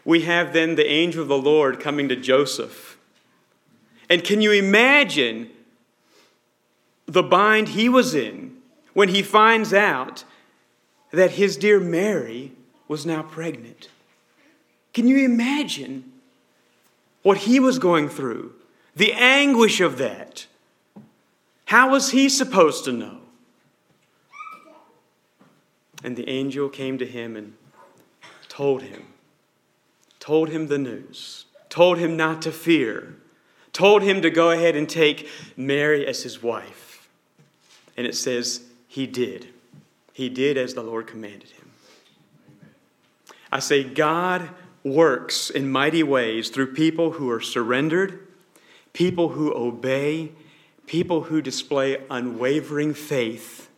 we 0.05 0.21
have 0.21 0.53
then 0.53 0.75
the 0.75 0.89
angel 0.89 1.21
of 1.21 1.27
the 1.27 1.37
Lord 1.37 1.79
coming 1.79 2.07
to 2.09 2.15
Joseph. 2.15 2.97
And 4.09 4.23
can 4.23 4.41
you 4.41 4.51
imagine 4.51 5.49
the 7.05 7.23
bind 7.23 7.69
he 7.69 7.89
was 7.89 8.15
in 8.15 8.57
when 8.93 9.09
he 9.09 9.21
finds 9.21 9.73
out 9.73 10.23
that 11.11 11.31
his 11.31 11.57
dear 11.57 11.79
Mary 11.79 12.53
was 12.87 13.05
now 13.05 13.21
pregnant? 13.21 13.89
Can 14.93 15.07
you 15.07 15.23
imagine 15.25 16.11
what 17.21 17.39
he 17.39 17.59
was 17.59 17.77
going 17.77 18.09
through? 18.09 18.53
The 18.95 19.13
anguish 19.13 19.79
of 19.81 19.97
that. 19.97 20.47
How 21.69 21.91
was 21.91 22.09
he 22.09 22.29
supposed 22.29 22.85
to 22.85 22.91
know? 22.91 23.19
And 26.03 26.15
the 26.15 26.27
angel 26.27 26.67
came 26.67 26.97
to 26.97 27.05
him 27.05 27.35
and 27.35 27.53
told 28.47 28.81
him 28.81 29.05
told 30.19 30.49
him 30.49 30.65
the 30.65 30.79
news, 30.79 31.45
told 31.69 31.99
him 31.99 32.17
not 32.17 32.41
to 32.41 32.51
fear, 32.51 33.15
told 33.71 34.01
him 34.01 34.23
to 34.23 34.31
go 34.31 34.49
ahead 34.49 34.75
and 34.75 34.89
take 34.89 35.29
Mary 35.55 36.07
as 36.07 36.23
his 36.23 36.41
wife. 36.41 37.07
And 37.95 38.07
it 38.07 38.15
says 38.15 38.63
he 38.87 39.05
did. 39.05 39.49
He 40.11 40.27
did 40.27 40.57
as 40.57 40.73
the 40.73 40.81
Lord 40.81 41.05
commanded 41.05 41.51
him. 41.51 41.69
I 43.51 43.59
say, 43.59 43.83
God 43.83 44.49
works 44.83 45.51
in 45.51 45.71
mighty 45.71 46.01
ways 46.03 46.49
through 46.49 46.73
people 46.73 47.11
who 47.11 47.29
are 47.29 47.41
surrendered, 47.41 48.27
people 48.91 49.29
who 49.29 49.53
obey, 49.55 50.31
people 50.89 51.21
who 51.21 51.39
display 51.39 52.01
unwavering 52.09 52.95
faith. 52.95 53.69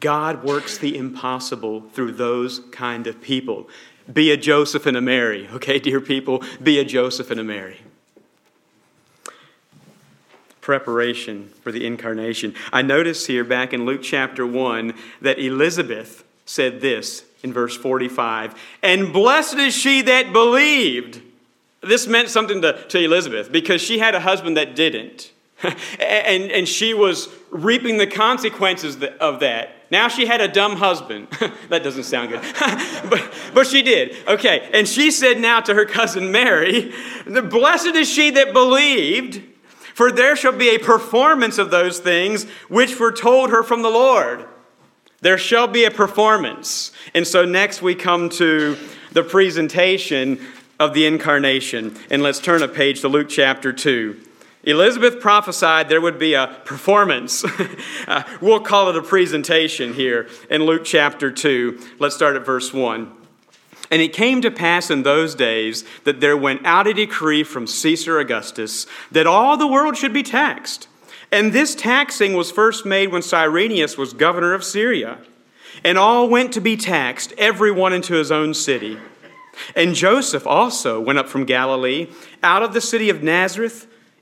God 0.00 0.42
works 0.42 0.78
the 0.78 0.96
impossible 0.96 1.82
through 1.92 2.10
those 2.10 2.58
kind 2.72 3.06
of 3.06 3.22
people. 3.22 3.68
Be 4.12 4.32
a 4.32 4.36
Joseph 4.36 4.84
and 4.84 4.96
a 4.96 5.00
Mary, 5.00 5.48
okay, 5.52 5.78
dear 5.86 6.00
people? 6.00 6.42
Be 6.60 6.80
a 6.80 6.84
Joseph 6.84 7.30
and 7.30 7.38
a 7.38 7.44
Mary. 7.44 7.78
Preparation 10.60 11.50
for 11.62 11.70
the 11.70 11.86
incarnation. 11.86 12.56
I 12.72 12.82
notice 12.82 13.26
here 13.26 13.44
back 13.44 13.72
in 13.72 13.86
Luke 13.86 14.02
chapter 14.02 14.44
1 14.44 14.92
that 15.22 15.38
Elizabeth 15.38 16.24
said 16.46 16.80
this 16.80 17.24
in 17.44 17.52
verse 17.52 17.76
45 17.76 18.60
And 18.82 19.12
blessed 19.12 19.54
is 19.54 19.72
she 19.72 20.02
that 20.02 20.32
believed. 20.32 21.22
This 21.80 22.08
meant 22.08 22.28
something 22.28 22.60
to, 22.62 22.84
to 22.88 22.98
Elizabeth 22.98 23.52
because 23.52 23.80
she 23.80 24.00
had 24.00 24.16
a 24.16 24.20
husband 24.20 24.56
that 24.56 24.74
didn't. 24.74 25.30
and, 26.00 26.50
and 26.50 26.68
she 26.68 26.94
was 26.94 27.28
reaping 27.50 27.98
the 27.98 28.06
consequences 28.06 28.96
of 29.20 29.40
that. 29.40 29.70
Now 29.90 30.08
she 30.08 30.26
had 30.26 30.40
a 30.40 30.48
dumb 30.48 30.76
husband. 30.76 31.28
that 31.68 31.82
doesn't 31.82 32.04
sound 32.04 32.30
good. 32.30 32.40
but, 33.10 33.32
but 33.52 33.66
she 33.66 33.82
did. 33.82 34.16
Okay. 34.28 34.70
And 34.72 34.88
she 34.88 35.10
said 35.10 35.40
now 35.40 35.60
to 35.60 35.74
her 35.74 35.84
cousin 35.84 36.30
Mary, 36.30 36.92
Blessed 37.26 37.96
is 37.96 38.08
she 38.08 38.30
that 38.30 38.52
believed, 38.52 39.42
for 39.94 40.12
there 40.12 40.36
shall 40.36 40.56
be 40.56 40.74
a 40.74 40.78
performance 40.78 41.58
of 41.58 41.70
those 41.70 41.98
things 41.98 42.44
which 42.68 42.98
were 42.98 43.12
told 43.12 43.50
her 43.50 43.62
from 43.62 43.82
the 43.82 43.90
Lord. 43.90 44.46
There 45.22 45.38
shall 45.38 45.66
be 45.66 45.84
a 45.84 45.90
performance. 45.90 46.92
And 47.12 47.26
so 47.26 47.44
next 47.44 47.82
we 47.82 47.94
come 47.94 48.30
to 48.30 48.76
the 49.12 49.22
presentation 49.22 50.40
of 50.78 50.94
the 50.94 51.04
incarnation. 51.04 51.96
And 52.10 52.22
let's 52.22 52.38
turn 52.38 52.62
a 52.62 52.68
page 52.68 53.02
to 53.02 53.08
Luke 53.08 53.28
chapter 53.28 53.72
2. 53.72 54.18
Elizabeth 54.62 55.20
prophesied 55.20 55.88
there 55.88 56.00
would 56.00 56.18
be 56.18 56.34
a 56.34 56.60
performance. 56.64 57.44
uh, 58.06 58.22
we'll 58.40 58.60
call 58.60 58.90
it 58.90 58.96
a 58.96 59.02
presentation 59.02 59.94
here 59.94 60.28
in 60.50 60.64
Luke 60.64 60.84
chapter 60.84 61.30
2. 61.30 61.80
Let's 61.98 62.14
start 62.14 62.36
at 62.36 62.44
verse 62.44 62.72
1. 62.72 63.10
And 63.90 64.02
it 64.02 64.12
came 64.12 64.40
to 64.42 64.50
pass 64.50 64.90
in 64.90 65.02
those 65.02 65.34
days 65.34 65.84
that 66.04 66.20
there 66.20 66.36
went 66.36 66.64
out 66.64 66.86
a 66.86 66.94
decree 66.94 67.42
from 67.42 67.66
Caesar 67.66 68.20
Augustus 68.20 68.86
that 69.10 69.26
all 69.26 69.56
the 69.56 69.66
world 69.66 69.96
should 69.96 70.12
be 70.12 70.22
taxed. 70.22 70.88
And 71.32 71.52
this 71.52 71.74
taxing 71.74 72.34
was 72.34 72.50
first 72.50 72.84
made 72.84 73.10
when 73.10 73.22
Cyrenius 73.22 73.96
was 73.96 74.12
governor 74.12 74.52
of 74.52 74.62
Syria. 74.62 75.18
And 75.82 75.96
all 75.96 76.28
went 76.28 76.52
to 76.52 76.60
be 76.60 76.76
taxed, 76.76 77.32
every 77.38 77.72
one 77.72 77.92
into 77.92 78.14
his 78.14 78.30
own 78.30 78.52
city. 78.52 78.98
And 79.74 79.94
Joseph 79.94 80.46
also 80.46 81.00
went 81.00 81.18
up 81.18 81.28
from 81.28 81.44
Galilee, 81.44 82.08
out 82.42 82.62
of 82.62 82.74
the 82.74 82.80
city 82.80 83.08
of 83.08 83.22
Nazareth 83.22 83.86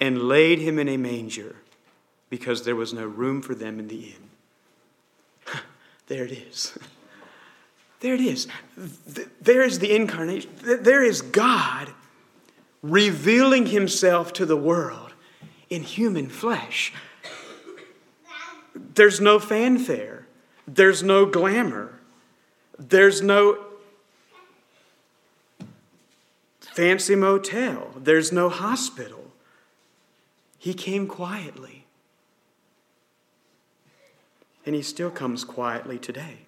and 0.00 0.22
laid 0.22 0.60
him 0.60 0.78
in 0.78 0.88
a 0.88 0.96
manger, 0.96 1.56
because 2.30 2.64
there 2.64 2.76
was 2.76 2.92
no 2.92 3.06
room 3.06 3.42
for 3.42 3.54
them 3.54 3.78
in 3.78 3.88
the 3.88 4.14
inn. 4.14 4.30
there 6.06 6.24
it 6.24 6.32
is. 6.32 6.78
There 8.00 8.14
it 8.14 8.20
is. 8.20 8.46
There 9.40 9.60
is 9.60 9.80
the 9.80 9.92
incarnation. 9.92 10.52
There 10.62 11.02
is 11.02 11.20
God 11.20 11.92
revealing 12.82 13.66
himself 13.66 14.32
to 14.34 14.46
the 14.46 14.56
world 14.56 15.14
in 15.68 15.82
human 15.82 16.28
flesh. 16.28 16.92
There's 18.74 19.20
no 19.20 19.38
fanfare, 19.38 20.26
there's 20.66 21.02
no 21.02 21.26
glamour, 21.26 21.98
there's 22.78 23.22
no 23.22 23.64
fancy 26.60 27.14
motel, 27.16 27.92
there's 27.96 28.32
no 28.32 28.48
hospital. 28.48 29.27
He 30.58 30.74
came 30.74 31.06
quietly. 31.06 31.86
And 34.66 34.74
he 34.74 34.82
still 34.82 35.10
comes 35.10 35.44
quietly 35.44 35.98
today 35.98 36.40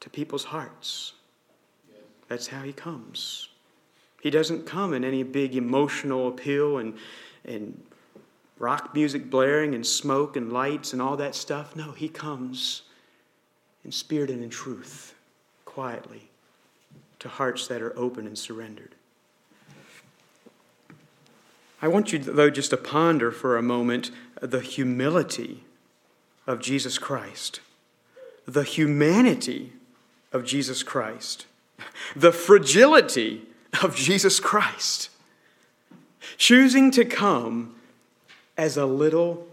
to 0.00 0.10
people's 0.10 0.44
hearts. 0.44 1.14
That's 2.28 2.48
how 2.48 2.62
he 2.62 2.72
comes. 2.72 3.48
He 4.20 4.30
doesn't 4.30 4.64
come 4.66 4.94
in 4.94 5.04
any 5.04 5.22
big 5.22 5.56
emotional 5.56 6.28
appeal 6.28 6.78
and, 6.78 6.94
and 7.44 7.82
rock 8.58 8.94
music 8.94 9.28
blaring 9.28 9.74
and 9.74 9.86
smoke 9.86 10.36
and 10.36 10.52
lights 10.52 10.92
and 10.92 11.02
all 11.02 11.16
that 11.16 11.34
stuff. 11.34 11.74
No, 11.74 11.92
he 11.92 12.08
comes 12.08 12.82
in 13.84 13.92
spirit 13.92 14.30
and 14.30 14.42
in 14.42 14.50
truth, 14.50 15.14
quietly, 15.64 16.30
to 17.18 17.28
hearts 17.28 17.66
that 17.66 17.82
are 17.82 17.98
open 17.98 18.26
and 18.26 18.38
surrendered. 18.38 18.94
I 21.84 21.88
want 21.88 22.14
you, 22.14 22.18
though, 22.18 22.48
just 22.48 22.70
to 22.70 22.78
ponder 22.78 23.30
for 23.30 23.58
a 23.58 23.62
moment 23.62 24.10
the 24.40 24.60
humility 24.60 25.64
of 26.46 26.58
Jesus 26.58 26.96
Christ, 26.96 27.60
the 28.46 28.62
humanity 28.62 29.74
of 30.32 30.46
Jesus 30.46 30.82
Christ, 30.82 31.44
the 32.16 32.32
fragility 32.32 33.42
of 33.82 33.96
Jesus 33.96 34.40
Christ, 34.40 35.10
choosing 36.38 36.90
to 36.92 37.04
come 37.04 37.74
as 38.56 38.78
a 38.78 38.86
little 38.86 39.46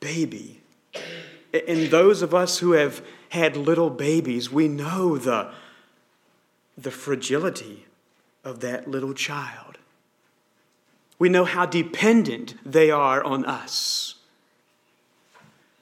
baby. 0.00 0.62
And 1.68 1.92
those 1.92 2.22
of 2.22 2.34
us 2.34 2.58
who 2.58 2.72
have 2.72 3.06
had 3.28 3.56
little 3.56 3.90
babies, 3.90 4.50
we 4.50 4.66
know 4.66 5.16
the, 5.16 5.52
the 6.76 6.90
fragility 6.90 7.86
of 8.42 8.58
that 8.62 8.90
little 8.90 9.14
child. 9.14 9.65
We 11.18 11.28
know 11.28 11.44
how 11.44 11.66
dependent 11.66 12.54
they 12.64 12.90
are 12.90 13.22
on 13.22 13.44
us. 13.44 14.16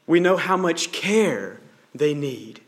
We 0.06 0.20
know 0.20 0.36
how 0.36 0.56
much 0.56 0.92
care 0.92 1.60
they 1.94 2.14
need. 2.14 2.60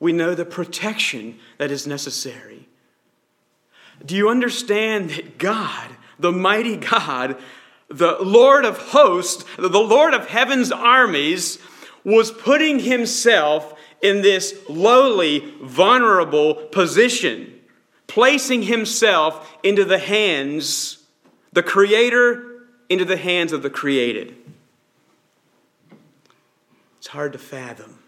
We 0.00 0.12
know 0.12 0.34
the 0.34 0.44
protection 0.44 1.38
that 1.58 1.70
is 1.70 1.86
necessary. 1.86 2.68
Do 4.04 4.16
you 4.16 4.28
understand 4.28 5.10
that 5.10 5.38
God, 5.38 5.90
the 6.18 6.32
mighty 6.32 6.76
God, 6.76 7.36
the 7.88 8.16
Lord 8.20 8.64
of 8.64 8.78
hosts, 8.78 9.44
the 9.56 9.68
Lord 9.68 10.14
of 10.14 10.28
heaven's 10.28 10.72
armies, 10.72 11.58
was 12.04 12.30
putting 12.30 12.80
himself 12.80 13.74
in 14.02 14.20
this 14.20 14.54
lowly, 14.68 15.54
vulnerable 15.62 16.54
position, 16.54 17.60
placing 18.06 18.62
himself 18.62 19.56
into 19.62 19.84
the 19.84 19.98
hands, 19.98 21.03
the 21.54 21.62
Creator 21.62 22.66
into 22.88 23.04
the 23.04 23.16
hands 23.16 23.52
of 23.52 23.62
the 23.62 23.70
created. 23.70 24.34
It's 26.98 27.06
hard 27.06 27.32
to 27.32 27.38
fathom. 27.38 28.00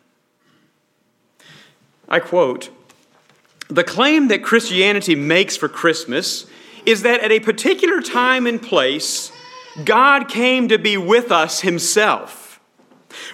I 2.08 2.20
quote 2.20 2.70
the 3.68 3.84
claim 3.84 4.28
that 4.28 4.44
Christianity 4.44 5.14
makes 5.14 5.56
for 5.56 5.68
Christmas 5.68 6.46
is 6.84 7.02
that 7.02 7.20
at 7.20 7.32
a 7.32 7.40
particular 7.40 8.00
time 8.00 8.46
and 8.46 8.62
place, 8.62 9.32
God 9.84 10.28
came 10.28 10.68
to 10.68 10.78
be 10.78 10.96
with 10.96 11.32
us 11.32 11.62
himself. 11.62 12.60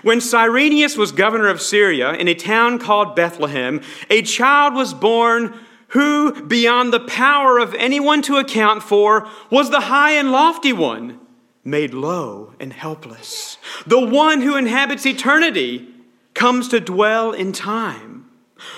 When 0.02 0.20
Cyrenius 0.20 0.96
was 0.96 1.12
governor 1.12 1.48
of 1.48 1.60
Syria 1.60 2.12
in 2.14 2.28
a 2.28 2.34
town 2.34 2.78
called 2.78 3.14
Bethlehem, 3.14 3.82
a 4.08 4.22
child 4.22 4.74
was 4.74 4.94
born 4.94 5.58
who, 5.92 6.42
beyond 6.46 6.92
the 6.92 7.00
power 7.00 7.58
of 7.58 7.74
anyone 7.74 8.22
to 8.22 8.36
account 8.36 8.82
for, 8.82 9.28
was 9.50 9.70
the 9.70 9.80
high 9.80 10.12
and 10.12 10.32
lofty 10.32 10.72
one, 10.72 11.20
made 11.64 11.92
low 11.92 12.54
and 12.58 12.72
helpless. 12.72 13.58
The 13.86 14.00
one 14.00 14.40
who 14.40 14.56
inhabits 14.56 15.04
eternity 15.04 15.88
comes 16.34 16.68
to 16.68 16.80
dwell 16.80 17.32
in 17.32 17.52
time. 17.52 18.26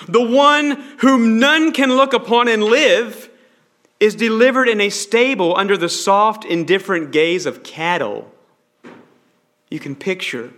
The 0.07 0.21
one 0.21 0.71
whom 0.99 1.39
none 1.39 1.71
can 1.71 1.95
look 1.95 2.13
upon 2.13 2.47
and 2.49 2.63
live 2.63 3.29
is 3.99 4.15
delivered 4.15 4.67
in 4.67 4.81
a 4.81 4.89
stable 4.89 5.55
under 5.55 5.77
the 5.77 5.89
soft, 5.89 6.43
indifferent 6.43 7.11
gaze 7.11 7.45
of 7.45 7.63
cattle. 7.63 8.29
You 9.69 9.79
can 9.79 9.95
picture 9.95 10.51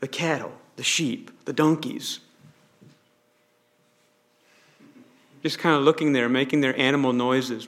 the 0.00 0.08
cattle, 0.08 0.52
the 0.76 0.82
sheep, 0.82 1.30
the 1.46 1.54
donkeys. 1.54 2.20
Just 5.44 5.58
kind 5.58 5.76
of 5.76 5.82
looking 5.82 6.14
there, 6.14 6.28
making 6.28 6.62
their 6.62 6.76
animal 6.80 7.12
noises. 7.12 7.66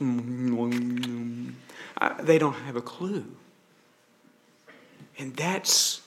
They 2.23 2.39
don't 2.39 2.55
have 2.55 2.75
a 2.75 2.81
clue. 2.81 3.27
And 5.19 5.37
that's 5.37 6.01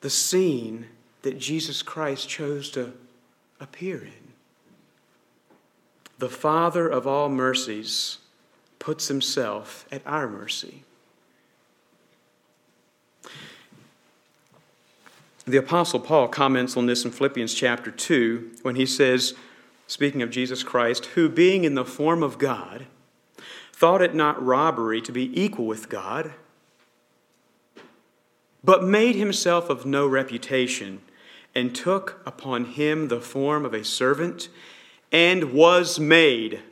the 0.00 0.08
scene 0.10 0.86
that 1.22 1.40
Jesus 1.40 1.82
Christ 1.82 2.28
chose 2.28 2.70
to 2.70 2.92
appear 3.60 3.98
in. 3.98 4.32
The 6.18 6.28
Father 6.28 6.88
of 6.88 7.04
all 7.04 7.28
mercies 7.28 8.18
puts 8.78 9.08
himself 9.08 9.86
at 9.90 10.02
our 10.06 10.28
mercy. 10.28 10.84
The 15.46 15.56
Apostle 15.56 15.98
Paul 15.98 16.28
comments 16.28 16.76
on 16.76 16.86
this 16.86 17.04
in 17.04 17.10
Philippians 17.10 17.54
chapter 17.54 17.90
2 17.90 18.58
when 18.62 18.76
he 18.76 18.86
says, 18.86 19.34
speaking 19.92 20.22
of 20.22 20.30
Jesus 20.30 20.62
Christ, 20.62 21.04
who 21.04 21.28
being 21.28 21.64
in 21.64 21.74
the 21.74 21.84
form 21.84 22.22
of 22.22 22.38
God, 22.38 22.86
thought 23.74 24.00
it 24.00 24.14
not 24.14 24.42
robbery 24.42 25.02
to 25.02 25.12
be 25.12 25.38
equal 25.38 25.66
with 25.66 25.90
God, 25.90 26.32
but 28.64 28.82
made 28.82 29.16
himself 29.16 29.68
of 29.68 29.84
no 29.84 30.06
reputation 30.06 31.02
and 31.54 31.74
took 31.74 32.22
upon 32.24 32.64
him 32.64 33.08
the 33.08 33.20
form 33.20 33.66
of 33.66 33.74
a 33.74 33.84
servant 33.84 34.48
and 35.12 35.52
was 35.52 36.00
made. 36.00 36.62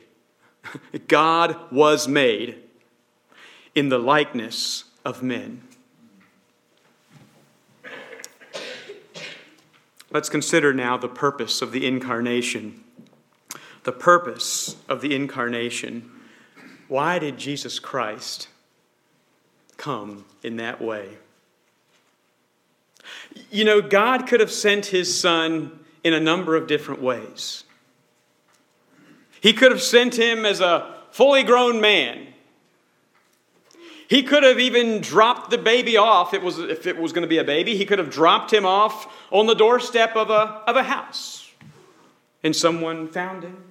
God 1.07 1.57
was 1.71 2.07
made 2.07 2.57
in 3.75 3.89
the 3.89 3.99
likeness 3.99 4.85
of 5.05 5.21
men. 5.21 5.61
Let's 10.09 10.27
consider 10.27 10.73
now 10.73 10.97
the 10.97 11.07
purpose 11.07 11.61
of 11.61 11.71
the 11.71 11.85
incarnation. 11.85 12.83
The 13.83 13.91
purpose 13.91 14.75
of 14.87 15.01
the 15.01 15.15
incarnation. 15.15 16.09
Why 16.87 17.19
did 17.19 17.37
Jesus 17.37 17.79
Christ 17.79 18.47
come 19.77 20.25
in 20.43 20.57
that 20.57 20.81
way? 20.81 21.17
You 23.49 23.65
know, 23.65 23.81
God 23.81 24.27
could 24.27 24.39
have 24.39 24.51
sent 24.51 24.87
his 24.87 25.19
son 25.19 25.79
in 26.03 26.13
a 26.13 26.19
number 26.19 26.55
of 26.55 26.67
different 26.67 27.01
ways. 27.01 27.63
He 29.39 29.53
could 29.53 29.71
have 29.71 29.81
sent 29.81 30.17
him 30.17 30.45
as 30.45 30.61
a 30.61 30.95
fully 31.11 31.43
grown 31.43 31.81
man. 31.81 32.27
He 34.07 34.23
could 34.23 34.43
have 34.43 34.59
even 34.59 34.99
dropped 34.99 35.51
the 35.51 35.57
baby 35.57 35.95
off 35.95 36.33
it 36.33 36.43
was, 36.43 36.59
if 36.59 36.85
it 36.85 36.97
was 36.97 37.13
going 37.13 37.21
to 37.21 37.29
be 37.29 37.37
a 37.37 37.43
baby. 37.43 37.77
He 37.77 37.85
could 37.85 37.97
have 37.97 38.09
dropped 38.09 38.51
him 38.51 38.65
off 38.65 39.07
on 39.31 39.45
the 39.45 39.55
doorstep 39.55 40.15
of 40.15 40.29
a, 40.29 40.61
of 40.67 40.75
a 40.75 40.83
house 40.83 41.49
and 42.43 42.55
someone 42.55 43.07
found 43.07 43.43
him. 43.43 43.63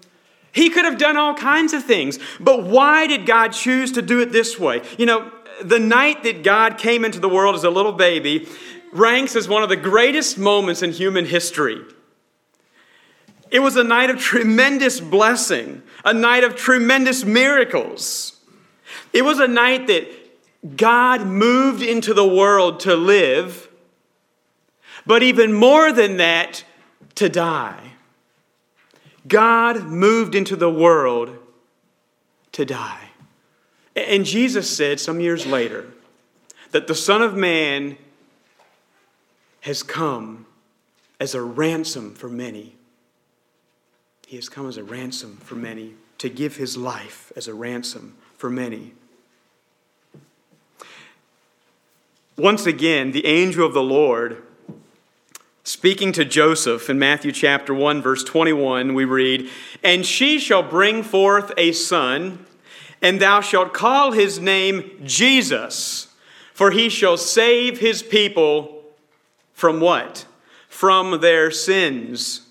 He 0.53 0.71
could 0.71 0.85
have 0.85 0.99
done 0.99 1.17
all 1.17 1.35
kinds 1.35 1.73
of 1.73 1.85
things. 1.85 2.19
But 2.39 2.65
why 2.65 3.07
did 3.07 3.27
God 3.27 3.49
choose 3.49 3.93
to 3.93 4.03
do 4.03 4.21
it 4.21 4.33
this 4.33 4.59
way? 4.59 4.83
You 4.99 5.07
know, 5.07 5.31
the 5.63 5.79
night 5.79 6.23
that 6.25 6.43
God 6.43 6.79
came 6.79 7.05
into 7.05 7.21
the 7.21 7.29
world 7.29 7.55
as 7.55 7.65
a 7.65 7.71
little 7.71 7.93
baby 7.93 8.49
ranks 8.93 9.37
as 9.37 9.49
one 9.49 9.63
of 9.63 9.69
the 9.69 9.77
greatest 9.77 10.39
moments 10.39 10.83
in 10.83 10.93
human 10.93 11.25
history. 11.25 11.81
It 13.51 13.61
was 13.61 13.77
a 13.77 13.85
night 13.85 14.11
of 14.11 14.19
tremendous 14.19 15.01
blessing, 15.01 15.83
a 16.05 16.13
night 16.13 16.45
of 16.45 16.57
tremendous 16.57 17.25
miracles. 17.25 18.39
It 19.13 19.23
was 19.23 19.41
a 19.41 19.49
night 19.49 19.89
that 19.89 20.09
God 20.77 21.27
moved 21.27 21.83
into 21.83 22.15
the 22.15 22.27
world 22.27 22.81
to 22.81 22.95
live, 22.95 23.69
but 25.07 25.23
even 25.23 25.53
more 25.53 25.93
than 25.93 26.19
that, 26.19 26.65
to 27.17 27.29
die. 27.29 27.90
God 29.31 29.85
moved 29.85 30.35
into 30.35 30.57
the 30.57 30.71
world 30.71 31.39
to 32.53 32.67
die. 32.67 33.09
And 33.97 34.27
Jesus 34.27 34.69
said 34.77 35.01
some 35.01 35.21
years 35.21 35.47
later 35.47 35.87
that 36.73 36.87
the 36.87 36.95
Son 36.95 37.23
of 37.23 37.35
Man 37.35 37.97
has 39.63 39.83
come 39.83 40.47
as 41.19 41.35
a 41.35 41.41
ransom 41.41 42.15
for 42.15 42.29
many. 42.29 42.75
He 44.27 44.37
has 44.37 44.49
come 44.49 44.69
as 44.69 44.77
a 44.77 44.85
ransom 44.85 45.37
for 45.39 45.55
many, 45.55 45.95
to 46.19 46.29
give 46.29 46.57
his 46.57 46.77
life 46.77 47.33
as 47.37 47.49
a 47.49 47.55
ransom 47.55 48.17
for 48.37 48.51
many. 48.51 48.93
Once 52.37 52.67
again, 52.67 53.13
the 53.13 53.27
angel 53.27 53.67
of 53.67 53.75
the 53.75 53.83
Lord, 53.83 54.43
speaking 55.71 56.11
to 56.11 56.25
Joseph 56.25 56.91
in 56.91 56.99
Matthew 56.99 57.31
chapter 57.31 57.73
1, 57.73 58.03
verse 58.03 58.25
21, 58.25 58.93
we 58.93 59.05
read, 59.05 59.49
And 59.85 60.05
she 60.05 60.41
shall 60.41 60.65
bring 60.65 61.05
forth 61.05 61.53
a 61.57 61.71
son, 61.71 62.45
and 63.01 63.21
thou 63.21 63.41
shalt 63.41 63.73
call 63.73 64.11
his 64.11 64.41
name 64.41 65.01
Jesus, 65.05 66.09
for 66.53 66.73
he 66.73 66.89
shall 66.89 67.17
save 67.17 67.79
his 67.79 68.03
people 68.03 68.83
from 69.53 69.81
what? 69.81 70.27
From 70.69 71.21
their 71.21 71.53
sins. 71.53 72.49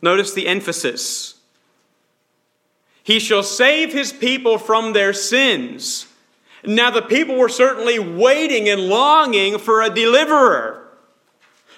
Notice 0.00 0.32
the 0.32 0.46
emphasis. 0.46 1.34
He 3.02 3.18
shall 3.18 3.42
save 3.42 3.92
his 3.92 4.12
people 4.12 4.58
from 4.58 4.92
their 4.92 5.12
sins. 5.12 6.06
Now, 6.64 6.90
the 6.90 7.02
people 7.02 7.34
were 7.36 7.48
certainly 7.48 7.98
waiting 7.98 8.68
and 8.68 8.82
longing 8.82 9.58
for 9.58 9.82
a 9.82 9.90
deliverer, 9.90 10.83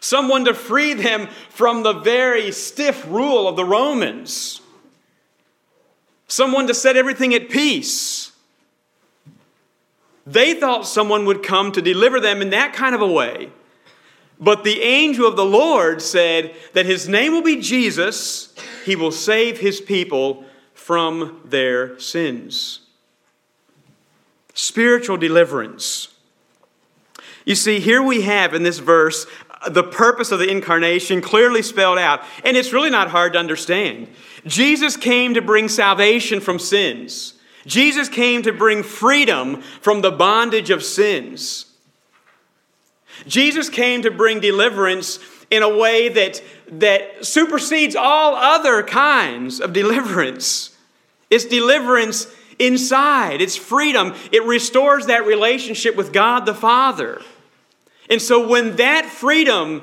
someone 0.06 0.44
to 0.44 0.54
free 0.54 0.94
them 0.94 1.28
from 1.48 1.82
the 1.82 1.92
very 1.92 2.52
stiff 2.52 3.04
rule 3.08 3.48
of 3.48 3.56
the 3.56 3.64
Romans, 3.64 4.60
someone 6.28 6.66
to 6.68 6.74
set 6.74 6.96
everything 6.96 7.34
at 7.34 7.50
peace. 7.50 8.32
They 10.26 10.54
thought 10.54 10.86
someone 10.86 11.24
would 11.26 11.42
come 11.42 11.72
to 11.72 11.82
deliver 11.82 12.20
them 12.20 12.40
in 12.40 12.50
that 12.50 12.72
kind 12.72 12.94
of 12.94 13.02
a 13.02 13.06
way. 13.06 13.50
But 14.38 14.64
the 14.64 14.82
angel 14.82 15.26
of 15.26 15.36
the 15.36 15.44
Lord 15.44 16.02
said 16.02 16.54
that 16.74 16.84
his 16.86 17.08
name 17.08 17.32
will 17.32 17.42
be 17.42 17.60
Jesus. 17.60 18.54
He 18.84 18.96
will 18.96 19.12
save 19.12 19.60
his 19.60 19.80
people 19.80 20.44
from 20.74 21.40
their 21.44 21.98
sins 21.98 22.80
spiritual 24.58 25.18
deliverance. 25.18 26.08
You 27.44 27.54
see, 27.54 27.78
here 27.78 28.02
we 28.02 28.22
have 28.22 28.54
in 28.54 28.64
this 28.64 28.78
verse 28.78 29.26
the 29.68 29.82
purpose 29.82 30.32
of 30.32 30.38
the 30.38 30.48
incarnation 30.50 31.20
clearly 31.20 31.62
spelled 31.62 31.98
out, 31.98 32.22
and 32.44 32.56
it's 32.56 32.72
really 32.72 32.90
not 32.90 33.08
hard 33.08 33.32
to 33.34 33.38
understand. 33.38 34.08
Jesus 34.46 34.96
came 34.96 35.34
to 35.34 35.42
bring 35.42 35.68
salvation 35.68 36.40
from 36.40 36.58
sins. 36.58 37.34
Jesus 37.66 38.08
came 38.08 38.42
to 38.42 38.52
bring 38.52 38.82
freedom 38.82 39.60
from 39.80 40.00
the 40.00 40.12
bondage 40.12 40.70
of 40.70 40.84
sins. 40.84 41.66
Jesus 43.26 43.68
came 43.68 44.02
to 44.02 44.10
bring 44.10 44.40
deliverance 44.40 45.18
in 45.50 45.62
a 45.62 45.76
way 45.76 46.08
that, 46.08 46.42
that 46.68 47.24
supersedes 47.24 47.96
all 47.96 48.34
other 48.34 48.82
kinds 48.82 49.60
of 49.60 49.72
deliverance. 49.72 50.76
It's 51.30 51.44
deliverance 51.44 52.26
inside. 52.58 53.40
It's 53.40 53.56
freedom. 53.56 54.14
It 54.32 54.44
restores 54.44 55.06
that 55.06 55.26
relationship 55.26 55.96
with 55.96 56.12
God 56.12 56.46
the 56.46 56.54
Father. 56.54 57.22
And 58.08 58.22
so 58.22 58.46
when 58.46 58.76
that 58.76 59.06
freedom 59.06 59.82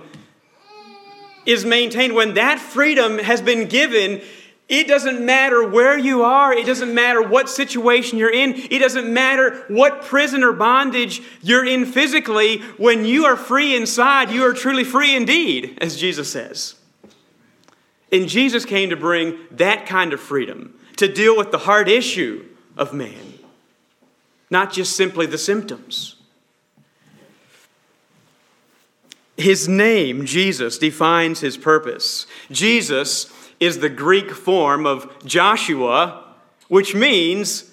is 1.46 1.66
maintained, 1.66 2.16
when 2.16 2.36
that 2.36 2.60
freedom 2.60 3.20
has 3.20 3.42
been 3.42 3.68
given, 3.68 4.22
it 4.70 4.88
doesn't 4.88 5.24
matter 5.24 5.68
where 5.68 5.98
you 5.98 6.24
are. 6.24 6.54
It 6.54 6.66
doesn't 6.66 6.94
matter 6.94 7.22
what 7.22 7.50
situation 7.50 8.18
you're 8.18 8.32
in. 8.32 8.54
It 8.56 8.80
doesn't 8.80 9.12
matter 9.12 9.66
what 9.68 10.04
prison 10.04 10.44
or 10.44 10.54
bondage 10.54 11.22
you're 11.42 11.66
in 11.66 11.86
physically. 11.86 12.60
When 12.78 13.06
you 13.06 13.26
are 13.26 13.36
free 13.36 13.76
inside, 13.76 14.32
you 14.32 14.44
are 14.44 14.54
truly 14.54 14.86
free 14.86 15.16
indeed, 15.16 15.78
as 15.82 16.00
Jesus 16.00 16.32
says. 16.32 16.76
And 18.12 18.30
Jesus 18.30 18.64
came 18.64 18.90
to 18.90 18.96
bring 18.96 19.38
that 19.52 19.86
kind 19.86 20.14
of 20.14 20.20
freedom, 20.20 20.80
to 20.98 21.12
deal 21.12 21.36
with 21.36 21.52
the 21.52 21.58
hard 21.58 21.90
issue 21.90 22.46
of 22.78 22.94
man, 22.94 23.40
not 24.50 24.72
just 24.72 24.96
simply 24.96 25.26
the 25.26 25.38
symptoms. 25.38 26.13
His 29.38 29.68
name, 29.68 30.26
Jesus, 30.26 30.78
defines 30.78 31.40
his 31.40 31.58
purpose. 31.58 32.28
Jesus 32.52 33.32
is 33.60 33.80
the 33.80 33.90
Greek 33.90 34.32
form 34.32 34.86
of 34.86 35.26
Joshua, 35.26 36.24
which 36.68 36.94
means 36.94 37.72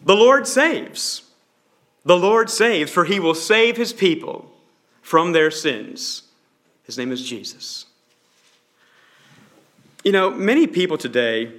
the 0.00 0.16
Lord 0.16 0.46
saves. 0.46 1.22
The 2.04 2.16
Lord 2.16 2.48
saves, 2.48 2.90
for 2.90 3.04
he 3.04 3.20
will 3.20 3.34
save 3.34 3.76
his 3.76 3.92
people 3.92 4.50
from 5.02 5.32
their 5.32 5.50
sins. 5.50 6.22
His 6.84 6.96
name 6.96 7.12
is 7.12 7.28
Jesus. 7.28 7.86
You 10.02 10.12
know, 10.12 10.30
many 10.30 10.66
people 10.66 10.96
today 10.96 11.52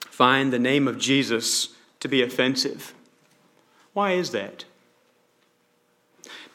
find 0.00 0.52
the 0.52 0.58
name 0.58 0.86
of 0.86 0.98
Jesus 0.98 1.70
to 2.00 2.08
be 2.08 2.22
offensive. 2.22 2.94
Why 3.92 4.12
is 4.12 4.30
that? 4.30 4.64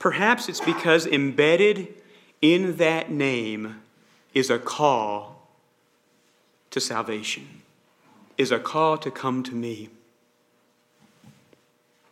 Perhaps 0.02 0.50
it's 0.50 0.60
because 0.60 1.06
embedded 1.06 1.94
in 2.42 2.78
that 2.78 3.12
name 3.12 3.84
is 4.34 4.50
a 4.50 4.58
call 4.58 5.48
to 6.72 6.80
salvation, 6.80 7.62
is 8.36 8.52
a 8.52 8.58
call 8.58 8.98
to 8.98 9.12
come 9.12 9.44
to 9.44 9.54
me. 9.54 9.90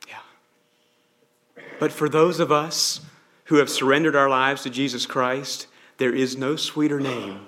Yeah. 0.07 0.21
But 1.79 1.91
for 1.91 2.07
those 2.07 2.39
of 2.39 2.51
us 2.51 3.01
who 3.45 3.55
have 3.55 3.71
surrendered 3.71 4.15
our 4.15 4.29
lives 4.29 4.61
to 4.61 4.69
Jesus 4.69 5.07
Christ, 5.07 5.65
there 5.97 6.13
is 6.13 6.37
no 6.37 6.55
sweeter 6.57 6.99
name 6.99 7.47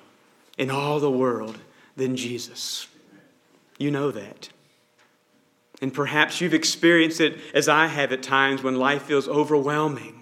in 0.57 0.71
all 0.71 0.99
the 0.99 1.11
world 1.11 1.59
than 1.95 2.15
Jesus. 2.15 2.87
You 3.77 3.91
know 3.91 4.09
that. 4.09 4.49
And 5.83 5.93
perhaps 5.93 6.41
you've 6.41 6.55
experienced 6.55 7.21
it 7.21 7.37
as 7.53 7.69
I 7.69 7.85
have 7.85 8.11
at 8.11 8.23
times 8.23 8.63
when 8.63 8.77
life 8.77 9.03
feels 9.03 9.27
overwhelming. 9.27 10.20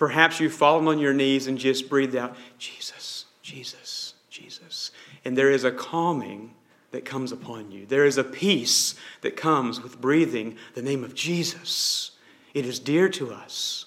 Perhaps 0.00 0.40
you've 0.40 0.54
fallen 0.54 0.88
on 0.88 0.98
your 0.98 1.12
knees 1.12 1.46
and 1.46 1.58
just 1.58 1.90
breathed 1.90 2.16
out, 2.16 2.34
Jesus, 2.56 3.26
Jesus, 3.42 4.14
Jesus. 4.30 4.92
And 5.26 5.36
there 5.36 5.50
is 5.50 5.62
a 5.62 5.70
calming 5.70 6.54
that 6.90 7.04
comes 7.04 7.32
upon 7.32 7.70
you. 7.70 7.84
There 7.84 8.06
is 8.06 8.16
a 8.16 8.24
peace 8.24 8.94
that 9.20 9.36
comes 9.36 9.82
with 9.82 10.00
breathing 10.00 10.56
the 10.72 10.80
name 10.80 11.04
of 11.04 11.14
Jesus. 11.14 12.12
It 12.54 12.64
is 12.64 12.78
dear 12.78 13.10
to 13.10 13.30
us. 13.30 13.84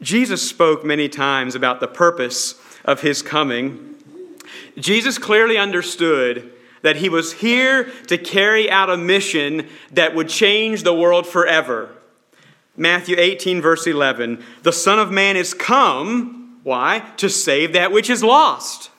Jesus 0.00 0.40
spoke 0.40 0.86
many 0.86 1.10
times 1.10 1.54
about 1.54 1.80
the 1.80 1.86
purpose 1.86 2.54
of 2.82 3.02
his 3.02 3.20
coming. 3.20 3.94
Jesus 4.78 5.18
clearly 5.18 5.58
understood 5.58 6.50
that 6.80 6.96
he 6.96 7.10
was 7.10 7.34
here 7.34 7.84
to 8.06 8.16
carry 8.16 8.70
out 8.70 8.88
a 8.88 8.96
mission 8.96 9.68
that 9.92 10.14
would 10.14 10.30
change 10.30 10.82
the 10.82 10.94
world 10.94 11.26
forever. 11.26 11.94
Matthew 12.76 13.16
18, 13.18 13.60
verse 13.60 13.86
11 13.86 14.42
The 14.62 14.72
Son 14.72 14.98
of 14.98 15.10
Man 15.10 15.36
is 15.36 15.54
come, 15.54 16.58
why? 16.62 17.10
To 17.18 17.28
save 17.28 17.72
that 17.72 17.92
which 17.92 18.10
is 18.10 18.22
lost. 18.22 18.90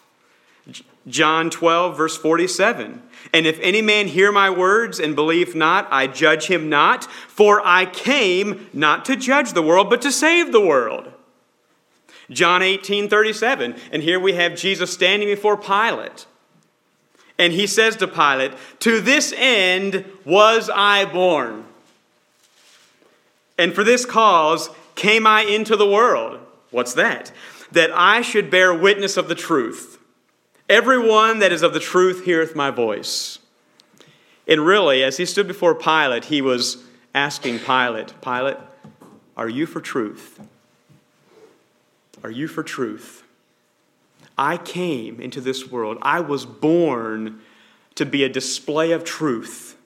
John 1.07 1.49
12, 1.49 1.95
verse 1.95 2.17
47. 2.17 3.01
And 3.33 3.45
if 3.45 3.59
any 3.59 3.81
man 3.81 4.07
hear 4.07 4.31
my 4.31 4.49
words 4.49 4.99
and 4.99 5.15
believe 5.15 5.55
not, 5.55 5.87
I 5.91 6.07
judge 6.07 6.47
him 6.47 6.69
not, 6.69 7.05
for 7.05 7.61
I 7.65 7.85
came 7.85 8.69
not 8.73 9.05
to 9.05 9.15
judge 9.15 9.53
the 9.53 9.61
world, 9.61 9.89
but 9.89 10.01
to 10.03 10.11
save 10.11 10.51
the 10.51 10.61
world. 10.61 11.11
John 12.29 12.63
18 12.63 13.07
37. 13.07 13.75
And 13.91 14.01
here 14.01 14.19
we 14.19 14.33
have 14.33 14.55
Jesus 14.55 14.91
standing 14.91 15.27
before 15.27 15.57
Pilate. 15.57 16.25
And 17.37 17.53
he 17.53 17.67
says 17.67 17.95
to 17.97 18.07
Pilate, 18.07 18.53
To 18.79 18.99
this 18.99 19.33
end 19.35 20.05
was 20.23 20.69
I 20.73 21.05
born. 21.05 21.65
And 23.57 23.73
for 23.73 23.83
this 23.83 24.05
cause 24.05 24.69
came 24.95 25.25
I 25.25 25.41
into 25.41 25.75
the 25.75 25.87
world. 25.87 26.39
What's 26.71 26.93
that? 26.93 27.31
That 27.71 27.91
I 27.93 28.21
should 28.21 28.49
bear 28.49 28.73
witness 28.73 29.17
of 29.17 29.27
the 29.27 29.35
truth. 29.35 29.97
Everyone 30.67 31.39
that 31.39 31.51
is 31.51 31.61
of 31.61 31.73
the 31.73 31.79
truth 31.79 32.25
heareth 32.25 32.55
my 32.55 32.71
voice. 32.71 33.39
And 34.47 34.65
really, 34.65 35.03
as 35.03 35.17
he 35.17 35.25
stood 35.25 35.47
before 35.47 35.75
Pilate, 35.75 36.25
he 36.25 36.41
was 36.41 36.83
asking 37.13 37.59
Pilate, 37.59 38.19
Pilate, 38.21 38.57
are 39.37 39.49
you 39.49 39.65
for 39.65 39.81
truth? 39.81 40.39
Are 42.23 42.31
you 42.31 42.47
for 42.47 42.63
truth? 42.63 43.23
I 44.37 44.57
came 44.57 45.19
into 45.19 45.39
this 45.41 45.69
world. 45.69 45.97
I 46.01 46.19
was 46.19 46.45
born 46.45 47.41
to 47.95 48.05
be 48.05 48.23
a 48.23 48.29
display 48.29 48.91
of 48.91 49.03
truth, 49.03 49.77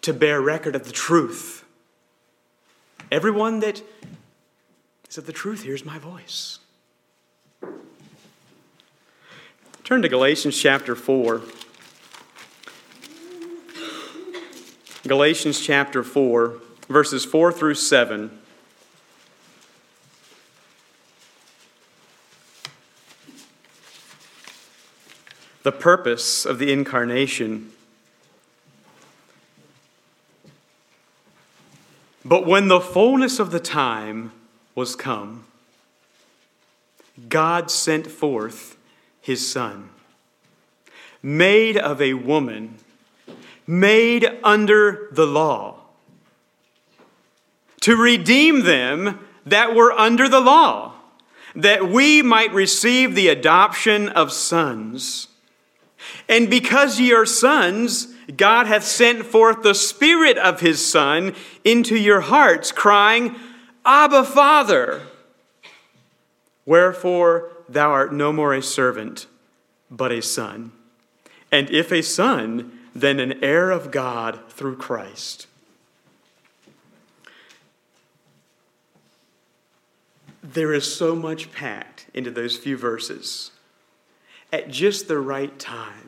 to 0.00 0.14
bear 0.14 0.40
record 0.40 0.74
of 0.74 0.84
the 0.84 0.92
truth. 0.92 1.61
Everyone 3.12 3.60
that 3.60 3.82
is 5.06 5.18
of 5.18 5.26
the 5.26 5.34
truth 5.34 5.64
hears 5.64 5.84
my 5.84 5.98
voice. 5.98 6.60
Turn 9.84 10.00
to 10.00 10.08
Galatians 10.08 10.56
chapter 10.56 10.96
4. 10.96 11.42
Galatians 15.06 15.60
chapter 15.60 16.02
4, 16.02 16.54
verses 16.88 17.26
4 17.26 17.52
through 17.52 17.74
7. 17.74 18.38
The 25.64 25.72
purpose 25.72 26.46
of 26.46 26.58
the 26.58 26.72
incarnation. 26.72 27.71
But 32.24 32.46
when 32.46 32.68
the 32.68 32.80
fullness 32.80 33.38
of 33.38 33.50
the 33.50 33.60
time 33.60 34.32
was 34.74 34.94
come, 34.94 35.44
God 37.28 37.70
sent 37.70 38.06
forth 38.06 38.76
his 39.20 39.50
Son, 39.50 39.90
made 41.22 41.76
of 41.76 42.00
a 42.00 42.14
woman 42.14 42.78
made 43.66 44.38
under 44.42 45.08
the 45.12 45.26
law, 45.26 45.76
to 47.80 47.96
redeem 47.96 48.64
them 48.64 49.20
that 49.46 49.74
were 49.74 49.92
under 49.92 50.28
the 50.28 50.40
law, 50.40 50.92
that 51.54 51.88
we 51.88 52.22
might 52.22 52.52
receive 52.52 53.14
the 53.14 53.28
adoption 53.28 54.08
of 54.08 54.32
sons. 54.32 55.28
And 56.28 56.48
because 56.48 57.00
ye 57.00 57.12
are 57.12 57.26
sons, 57.26 58.11
God 58.36 58.66
hath 58.66 58.84
sent 58.84 59.26
forth 59.26 59.62
the 59.62 59.74
Spirit 59.74 60.38
of 60.38 60.60
his 60.60 60.84
Son 60.84 61.34
into 61.64 61.96
your 61.96 62.20
hearts, 62.20 62.72
crying, 62.72 63.36
Abba, 63.84 64.24
Father. 64.24 65.02
Wherefore 66.64 67.50
thou 67.68 67.90
art 67.90 68.12
no 68.12 68.32
more 68.32 68.54
a 68.54 68.62
servant, 68.62 69.26
but 69.90 70.12
a 70.12 70.22
son. 70.22 70.72
And 71.50 71.70
if 71.70 71.92
a 71.92 72.02
son, 72.02 72.78
then 72.94 73.18
an 73.18 73.42
heir 73.42 73.70
of 73.70 73.90
God 73.90 74.38
through 74.48 74.76
Christ. 74.76 75.46
There 80.42 80.72
is 80.72 80.94
so 80.94 81.14
much 81.14 81.52
packed 81.52 82.06
into 82.12 82.30
those 82.30 82.56
few 82.56 82.76
verses. 82.76 83.52
At 84.52 84.68
just 84.68 85.08
the 85.08 85.18
right 85.18 85.58
time, 85.58 86.01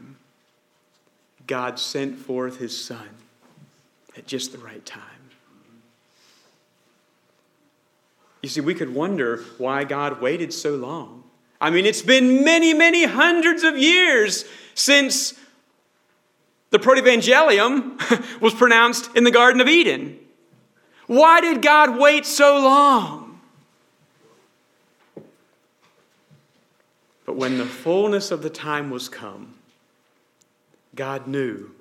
God 1.47 1.79
sent 1.79 2.19
forth 2.19 2.59
his 2.59 2.85
Son 2.85 3.09
at 4.17 4.27
just 4.27 4.53
the 4.53 4.59
right 4.59 4.85
time. 4.85 5.03
You 8.43 8.49
see, 8.49 8.61
we 8.61 8.75
could 8.75 8.95
wonder 8.95 9.43
why 9.57 9.85
God 9.85 10.21
waited 10.21 10.53
so 10.53 10.77
long. 10.77 11.25
I 11.61 11.71
mean, 11.71 11.87
it's 11.87 12.03
been 12.03 12.45
many, 12.45 12.75
many 12.75 13.05
hundreds 13.05 13.63
of 13.63 13.79
years 13.79 14.45
since 14.75 15.33
the 16.71 16.79
protevangelium 16.79 18.41
was 18.41 18.53
pronounced 18.53 19.17
in 19.17 19.25
the 19.25 19.31
Garden 19.31 19.61
of 19.61 19.69
Eden. 19.69 20.19
Why 21.07 21.41
did 21.41 21.63
God 21.63 21.99
wait 21.99 22.27
so 22.27 22.59
long? 22.59 23.41
But 27.25 27.37
when 27.37 27.59
the 27.59 27.67
fullness 27.67 28.31
of 28.31 28.43
the 28.43 28.51
time 28.51 28.91
was 28.91 29.09
come, 29.09 29.54
God 30.95 31.27
knew 31.27 31.73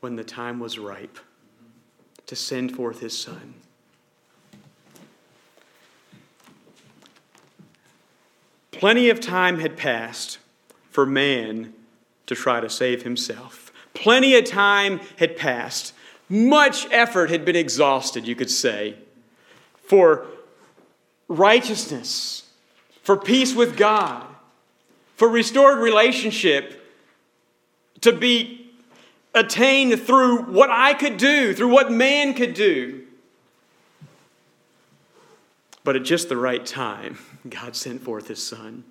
when 0.00 0.16
the 0.16 0.24
time 0.24 0.60
was 0.60 0.78
ripe 0.78 1.18
to 2.26 2.36
send 2.36 2.74
forth 2.74 3.00
his 3.00 3.16
Son. 3.16 3.54
Plenty 8.72 9.08
of 9.08 9.20
time 9.20 9.60
had 9.60 9.76
passed 9.76 10.38
for 10.90 11.06
man 11.06 11.72
to 12.26 12.34
try 12.34 12.60
to 12.60 12.68
save 12.68 13.02
himself. 13.02 13.72
Plenty 13.94 14.36
of 14.36 14.44
time 14.44 15.00
had 15.18 15.36
passed. 15.36 15.94
Much 16.28 16.86
effort 16.90 17.30
had 17.30 17.44
been 17.44 17.56
exhausted, 17.56 18.26
you 18.26 18.34
could 18.34 18.50
say, 18.50 18.96
for 19.76 20.26
righteousness, 21.28 22.50
for 23.02 23.16
peace 23.16 23.54
with 23.54 23.76
God, 23.76 24.26
for 25.14 25.28
restored 25.28 25.78
relationship 25.78 26.85
to 28.00 28.12
be 28.12 28.70
attained 29.34 30.00
through 30.00 30.42
what 30.42 30.70
I 30.70 30.94
could 30.94 31.16
do, 31.16 31.54
through 31.54 31.68
what 31.68 31.92
man 31.92 32.34
could 32.34 32.54
do. 32.54 33.02
But 35.84 35.96
at 35.96 36.02
just 36.02 36.28
the 36.28 36.36
right 36.36 36.64
time, 36.64 37.18
God 37.48 37.76
sent 37.76 38.02
forth 38.02 38.28
his 38.28 38.42
son, 38.42 38.84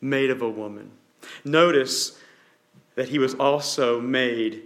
made 0.00 0.30
of 0.30 0.42
a 0.42 0.48
woman. 0.48 0.90
Notice 1.44 2.18
that 2.96 3.08
he 3.08 3.18
was 3.18 3.34
also 3.34 4.00
made 4.00 4.62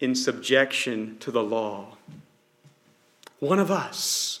in 0.00 0.14
subjection 0.14 1.16
to 1.18 1.30
the 1.30 1.42
law. 1.42 1.96
One 3.40 3.58
of 3.58 3.70
us. 3.70 4.40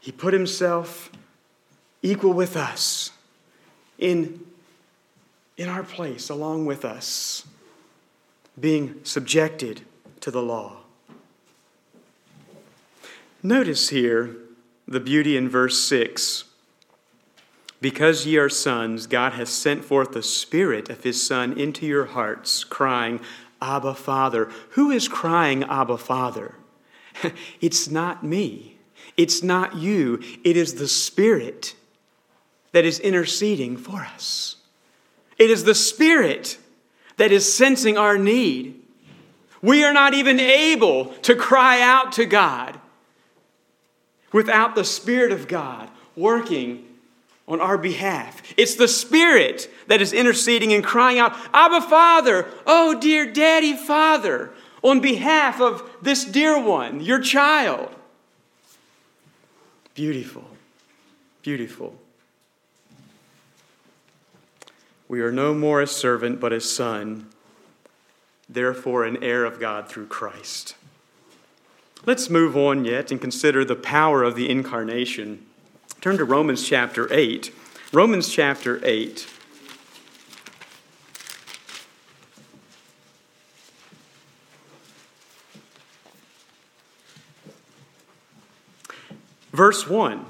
He 0.00 0.12
put 0.12 0.32
himself 0.32 1.10
equal 2.02 2.32
with 2.32 2.56
us 2.56 3.10
in, 3.98 4.40
in 5.60 5.68
our 5.68 5.82
place, 5.82 6.30
along 6.30 6.64
with 6.64 6.86
us, 6.86 7.46
being 8.58 8.98
subjected 9.02 9.82
to 10.18 10.30
the 10.30 10.40
law. 10.40 10.78
Notice 13.42 13.90
here 13.90 14.36
the 14.88 15.00
beauty 15.00 15.36
in 15.36 15.50
verse 15.50 15.78
6 15.84 16.44
because 17.78 18.24
ye 18.24 18.38
are 18.38 18.48
sons, 18.48 19.06
God 19.06 19.34
has 19.34 19.50
sent 19.50 19.84
forth 19.84 20.12
the 20.12 20.22
Spirit 20.22 20.88
of 20.88 21.04
His 21.04 21.26
Son 21.26 21.58
into 21.58 21.84
your 21.84 22.06
hearts, 22.06 22.64
crying, 22.64 23.20
Abba, 23.60 23.94
Father. 23.94 24.50
Who 24.70 24.90
is 24.90 25.08
crying, 25.08 25.64
Abba, 25.64 25.98
Father? 25.98 26.54
it's 27.60 27.90
not 27.90 28.24
me. 28.24 28.78
It's 29.18 29.42
not 29.42 29.76
you. 29.76 30.22
It 30.42 30.56
is 30.56 30.76
the 30.76 30.88
Spirit 30.88 31.74
that 32.72 32.86
is 32.86 32.98
interceding 32.98 33.76
for 33.76 34.00
us. 34.00 34.56
It 35.40 35.50
is 35.50 35.64
the 35.64 35.74
Spirit 35.74 36.58
that 37.16 37.32
is 37.32 37.50
sensing 37.50 37.96
our 37.96 38.18
need. 38.18 38.78
We 39.62 39.82
are 39.84 39.92
not 39.92 40.12
even 40.12 40.38
able 40.38 41.06
to 41.22 41.34
cry 41.34 41.80
out 41.80 42.12
to 42.12 42.26
God 42.26 42.78
without 44.32 44.74
the 44.74 44.84
Spirit 44.84 45.32
of 45.32 45.48
God 45.48 45.88
working 46.14 46.86
on 47.48 47.58
our 47.58 47.78
behalf. 47.78 48.42
It's 48.58 48.74
the 48.74 48.86
Spirit 48.86 49.70
that 49.86 50.02
is 50.02 50.12
interceding 50.12 50.74
and 50.74 50.84
crying 50.84 51.18
out, 51.18 51.34
Abba, 51.54 51.80
Father, 51.88 52.46
oh, 52.66 53.00
dear 53.00 53.24
Daddy, 53.32 53.74
Father, 53.74 54.50
on 54.82 55.00
behalf 55.00 55.58
of 55.58 55.82
this 56.02 56.22
dear 56.26 56.62
one, 56.62 57.00
your 57.00 57.18
child. 57.18 57.88
Beautiful, 59.94 60.44
beautiful. 61.42 61.98
We 65.10 65.22
are 65.22 65.32
no 65.32 65.54
more 65.54 65.80
a 65.80 65.88
servant, 65.88 66.38
but 66.38 66.52
a 66.52 66.60
son, 66.60 67.26
therefore, 68.48 69.04
an 69.04 69.20
heir 69.24 69.44
of 69.44 69.58
God 69.58 69.88
through 69.88 70.06
Christ. 70.06 70.76
Let's 72.06 72.30
move 72.30 72.56
on 72.56 72.84
yet 72.84 73.10
and 73.10 73.20
consider 73.20 73.64
the 73.64 73.74
power 73.74 74.22
of 74.22 74.36
the 74.36 74.48
incarnation. 74.48 75.44
Turn 76.00 76.16
to 76.16 76.24
Romans 76.24 76.64
chapter 76.64 77.12
8. 77.12 77.52
Romans 77.92 78.32
chapter 78.32 78.80
8. 78.84 79.26
Verse 89.50 89.88
1 89.88 90.29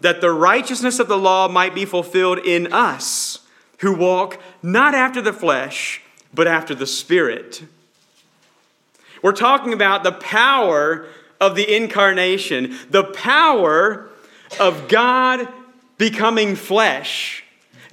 that 0.00 0.20
the 0.20 0.30
righteousness 0.30 0.98
of 0.98 1.08
the 1.08 1.18
law 1.18 1.48
might 1.48 1.74
be 1.74 1.84
fulfilled 1.84 2.38
in 2.38 2.72
us, 2.72 3.40
who 3.80 3.94
walk 3.94 4.40
not 4.62 4.94
after 4.94 5.20
the 5.20 5.32
flesh, 5.32 6.02
but 6.32 6.46
after 6.46 6.74
the 6.74 6.86
Spirit. 6.86 7.64
We're 9.22 9.32
talking 9.32 9.72
about 9.72 10.04
the 10.04 10.12
power 10.12 11.06
of 11.40 11.56
the 11.56 11.76
incarnation, 11.76 12.76
the 12.90 13.04
power 13.04 14.08
of 14.58 14.88
God 14.88 15.48
becoming 15.96 16.54
flesh 16.54 17.44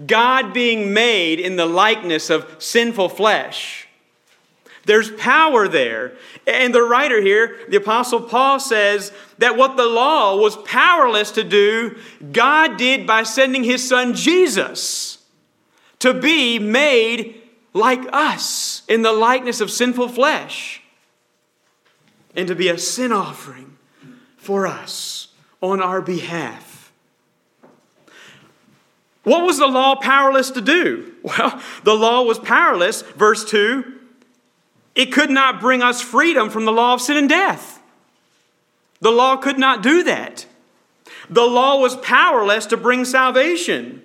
God 0.05 0.53
being 0.53 0.93
made 0.93 1.39
in 1.39 1.55
the 1.55 1.65
likeness 1.65 2.29
of 2.29 2.55
sinful 2.59 3.09
flesh. 3.09 3.84
There's 4.85 5.11
power 5.11 5.67
there. 5.67 6.13
And 6.47 6.73
the 6.73 6.83
writer 6.83 7.21
here, 7.21 7.59
the 7.69 7.77
Apostle 7.77 8.21
Paul, 8.21 8.59
says 8.59 9.11
that 9.39 9.57
what 9.57 9.77
the 9.77 9.85
law 9.85 10.37
was 10.37 10.55
powerless 10.57 11.31
to 11.31 11.43
do, 11.43 11.97
God 12.31 12.77
did 12.77 13.07
by 13.07 13.23
sending 13.23 13.63
his 13.63 13.87
son 13.87 14.13
Jesus 14.13 15.19
to 15.99 16.13
be 16.13 16.59
made 16.59 17.41
like 17.73 18.01
us 18.13 18.83
in 18.87 19.01
the 19.01 19.11
likeness 19.11 19.59
of 19.59 19.71
sinful 19.71 20.09
flesh 20.09 20.81
and 22.35 22.47
to 22.47 22.55
be 22.55 22.69
a 22.69 22.77
sin 22.77 23.11
offering 23.11 23.77
for 24.37 24.67
us 24.67 25.29
on 25.61 25.81
our 25.81 26.01
behalf. 26.01 26.91
What 29.23 29.43
was 29.43 29.57
the 29.57 29.67
law 29.67 29.95
powerless 29.95 30.51
to 30.51 30.61
do? 30.61 31.11
Well, 31.25 31.59
the 31.83 31.95
law 31.95 32.21
was 32.21 32.37
powerless, 32.37 33.01
verse 33.01 33.43
2. 33.45 33.94
It 34.95 35.11
could 35.11 35.29
not 35.29 35.59
bring 35.59 35.81
us 35.81 36.01
freedom 36.01 36.49
from 36.49 36.65
the 36.65 36.71
law 36.71 36.93
of 36.93 37.01
sin 37.01 37.17
and 37.17 37.29
death. 37.29 37.81
The 39.01 39.11
law 39.11 39.35
could 39.37 39.59
not 39.59 39.83
do 39.83 40.03
that. 40.03 40.45
The 41.29 41.43
law 41.43 41.79
was 41.79 41.97
powerless 41.97 42.65
to 42.67 42.77
bring 42.77 43.03
salvation. 43.05 44.01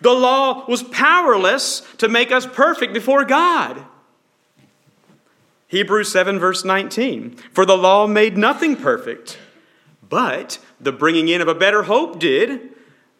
The 0.00 0.12
law 0.12 0.64
was 0.66 0.82
powerless 0.82 1.82
to 1.98 2.08
make 2.08 2.30
us 2.30 2.46
perfect 2.46 2.92
before 2.94 3.24
God. 3.24 3.84
Hebrews 5.68 6.12
7, 6.12 6.38
verse 6.38 6.64
19. 6.64 7.36
For 7.52 7.66
the 7.66 7.76
law 7.76 8.06
made 8.06 8.36
nothing 8.36 8.76
perfect, 8.76 9.38
but 10.08 10.58
the 10.80 10.92
bringing 10.92 11.28
in 11.28 11.40
of 11.40 11.48
a 11.48 11.54
better 11.54 11.84
hope 11.84 12.20
did 12.20 12.70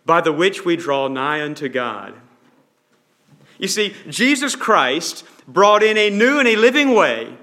by 0.06 0.20
the 0.20 0.32
which 0.32 0.64
we 0.64 0.76
draw 0.76 1.08
nigh 1.08 1.42
unto 1.42 1.68
God. 1.68 2.14
You 3.64 3.68
see, 3.68 3.94
Jesus 4.10 4.54
Christ 4.54 5.24
brought 5.48 5.82
in 5.82 5.96
a 5.96 6.10
new 6.10 6.38
and 6.38 6.46
a 6.46 6.54
living 6.54 6.94
way. 6.94 7.34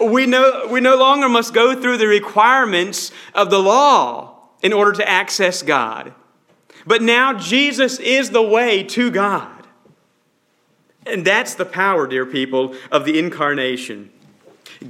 We 0.00 0.24
no, 0.24 0.66
we 0.70 0.80
no 0.80 0.96
longer 0.96 1.28
must 1.28 1.52
go 1.52 1.78
through 1.78 1.98
the 1.98 2.06
requirements 2.06 3.12
of 3.34 3.50
the 3.50 3.58
law 3.58 4.48
in 4.62 4.72
order 4.72 4.92
to 4.92 5.06
access 5.06 5.60
God. 5.60 6.14
But 6.86 7.02
now 7.02 7.34
Jesus 7.34 7.98
is 7.98 8.30
the 8.30 8.40
way 8.40 8.82
to 8.84 9.10
God. 9.10 9.66
And 11.04 11.22
that's 11.22 11.54
the 11.54 11.66
power, 11.66 12.06
dear 12.06 12.24
people, 12.24 12.74
of 12.90 13.04
the 13.04 13.18
incarnation. 13.18 14.10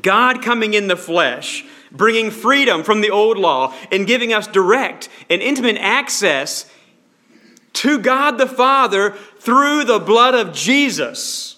God 0.00 0.42
coming 0.42 0.74
in 0.74 0.86
the 0.86 0.96
flesh, 0.96 1.64
bringing 1.90 2.30
freedom 2.30 2.84
from 2.84 3.00
the 3.00 3.10
old 3.10 3.36
law, 3.36 3.74
and 3.90 4.06
giving 4.06 4.32
us 4.32 4.46
direct 4.46 5.08
and 5.28 5.42
intimate 5.42 5.78
access 5.78 6.70
to 7.74 7.98
God 7.98 8.38
the 8.38 8.46
Father 8.46 9.16
through 9.48 9.82
the 9.82 9.98
blood 9.98 10.34
of 10.34 10.52
Jesus. 10.52 11.56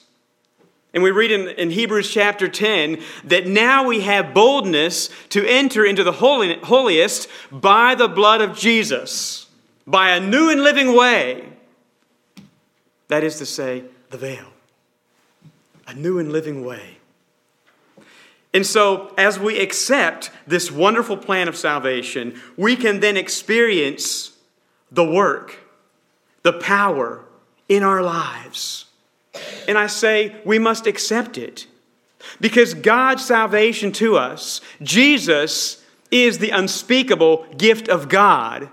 And 0.94 1.02
we 1.02 1.10
read 1.10 1.32
in, 1.32 1.48
in, 1.48 1.70
Hebrews 1.70 2.08
chapter 2.08 2.46
10 2.46 3.02
that 3.24 3.48
now 3.48 3.84
we 3.84 4.02
have 4.02 4.32
boldness 4.32 5.10
to 5.30 5.44
enter 5.44 5.84
into 5.84 6.04
the 6.04 6.12
holy, 6.12 6.60
holiest 6.60 7.26
by 7.50 7.96
the 7.96 8.06
blood 8.06 8.42
of 8.42 8.56
Jesus, 8.56 9.48
by 9.88 10.10
a 10.10 10.20
new 10.20 10.50
and 10.50 10.62
living 10.62 10.96
way. 10.96 11.48
That 13.08 13.24
is 13.24 13.38
to 13.38 13.46
say, 13.46 13.82
the 14.10 14.18
veil. 14.18 14.46
A 15.88 15.94
new 15.94 16.20
and 16.20 16.30
living 16.30 16.64
way. 16.64 16.98
And 18.54 18.64
so, 18.64 19.12
as 19.18 19.36
we 19.36 19.58
accept 19.58 20.30
this 20.46 20.70
wonderful 20.70 21.16
plan 21.16 21.48
of 21.48 21.56
salvation, 21.56 22.40
we 22.56 22.76
can 22.76 23.00
then 23.00 23.16
experience 23.16 24.30
the 24.92 25.04
work 25.04 25.56
the 26.44 26.52
power 26.52 27.24
in 27.70 27.84
our 27.84 28.02
lives. 28.02 28.86
And 29.66 29.78
I 29.78 29.86
say 29.86 30.36
we 30.44 30.58
must 30.58 30.86
accept 30.86 31.38
it 31.38 31.68
because 32.40 32.74
God's 32.74 33.24
salvation 33.24 33.92
to 33.92 34.18
us, 34.18 34.60
Jesus, 34.82 35.82
is 36.10 36.38
the 36.38 36.50
unspeakable 36.50 37.46
gift 37.56 37.88
of 37.88 38.08
God 38.08 38.68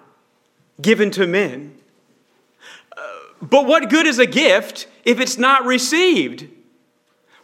given 0.82 1.12
to 1.12 1.28
men. 1.28 1.78
Uh, 2.98 3.02
but 3.40 3.68
what 3.68 3.92
good 3.92 4.08
is 4.08 4.18
a 4.18 4.26
gift 4.26 4.88
if 5.06 5.20
it's 5.20 5.38
not 5.38 5.64
received? 5.64 6.48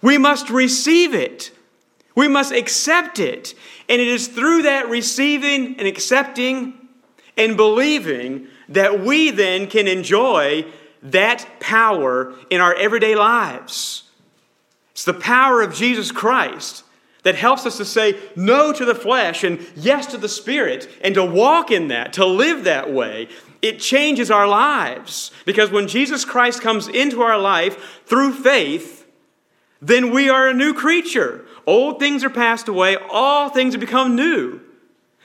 We 0.01 0.17
must 0.17 0.49
receive 0.49 1.13
it. 1.13 1.51
We 2.15 2.27
must 2.27 2.51
accept 2.51 3.19
it. 3.19 3.53
And 3.87 4.01
it 4.01 4.07
is 4.07 4.27
through 4.27 4.63
that 4.63 4.89
receiving 4.89 5.77
and 5.77 5.87
accepting 5.87 6.79
and 7.37 7.55
believing 7.55 8.47
that 8.69 9.01
we 9.01 9.29
then 9.29 9.67
can 9.67 9.87
enjoy 9.87 10.65
that 11.03 11.45
power 11.59 12.33
in 12.49 12.61
our 12.61 12.73
everyday 12.73 13.15
lives. 13.15 14.03
It's 14.91 15.05
the 15.05 15.13
power 15.13 15.61
of 15.61 15.73
Jesus 15.73 16.11
Christ 16.11 16.83
that 17.23 17.35
helps 17.35 17.65
us 17.65 17.77
to 17.77 17.85
say 17.85 18.19
no 18.35 18.71
to 18.73 18.85
the 18.85 18.95
flesh 18.95 19.43
and 19.43 19.65
yes 19.75 20.07
to 20.07 20.17
the 20.17 20.29
spirit 20.29 20.89
and 21.01 21.15
to 21.15 21.25
walk 21.25 21.71
in 21.71 21.87
that, 21.87 22.13
to 22.13 22.25
live 22.25 22.65
that 22.65 22.91
way. 22.91 23.27
It 23.61 23.79
changes 23.79 24.29
our 24.29 24.47
lives 24.47 25.31
because 25.45 25.71
when 25.71 25.87
Jesus 25.87 26.25
Christ 26.25 26.61
comes 26.61 26.87
into 26.87 27.21
our 27.21 27.39
life 27.39 28.03
through 28.05 28.33
faith, 28.33 29.07
then 29.81 30.11
we 30.11 30.29
are 30.29 30.49
a 30.49 30.53
new 30.53 30.73
creature. 30.73 31.45
Old 31.65 31.99
things 31.99 32.23
are 32.23 32.29
passed 32.29 32.67
away, 32.67 32.97
all 33.09 33.49
things 33.49 33.73
have 33.73 33.81
become 33.81 34.15
new. 34.15 34.59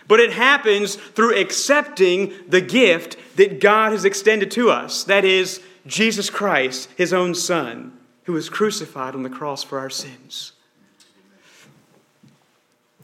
But 0.07 0.21
it 0.21 0.33
happens 0.33 0.95
through 0.95 1.39
accepting 1.39 2.33
the 2.49 2.63
gift 2.63 3.17
that 3.39 3.61
God 3.61 3.93
has 3.93 4.05
extended 4.05 4.51
to 4.51 4.69
us. 4.69 5.05
That 5.05 5.25
is, 5.25 5.63
Jesus 5.87 6.29
Christ, 6.29 6.89
his 6.97 7.13
own 7.13 7.37
Son, 7.37 7.97
who 8.25 8.33
was 8.33 8.51
crucified 8.51 9.15
on 9.15 9.23
the 9.23 9.31
cross 9.31 9.63
for 9.63 9.79
our 9.79 9.89
sins. 9.89 10.53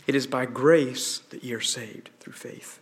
It 0.08 0.16
is 0.16 0.26
by 0.26 0.44
grace 0.44 1.18
that 1.30 1.44
ye 1.44 1.54
are 1.54 1.60
saved 1.60 2.10
through 2.18 2.32
faith. 2.32 2.80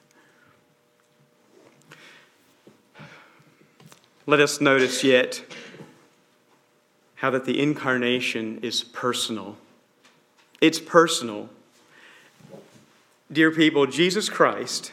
Let 4.26 4.40
us 4.40 4.62
notice 4.62 5.04
yet 5.04 5.44
how 7.16 7.28
that 7.30 7.44
the 7.44 7.60
incarnation 7.60 8.60
is 8.62 8.82
personal. 8.82 9.58
It's 10.62 10.80
personal. 10.80 11.50
Dear 13.30 13.50
people, 13.50 13.86
Jesus 13.86 14.30
Christ 14.30 14.92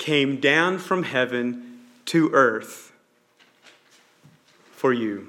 came 0.00 0.40
down 0.40 0.78
from 0.78 1.04
heaven 1.04 1.78
to 2.06 2.30
earth 2.32 2.92
for 4.72 4.92
you. 4.92 5.28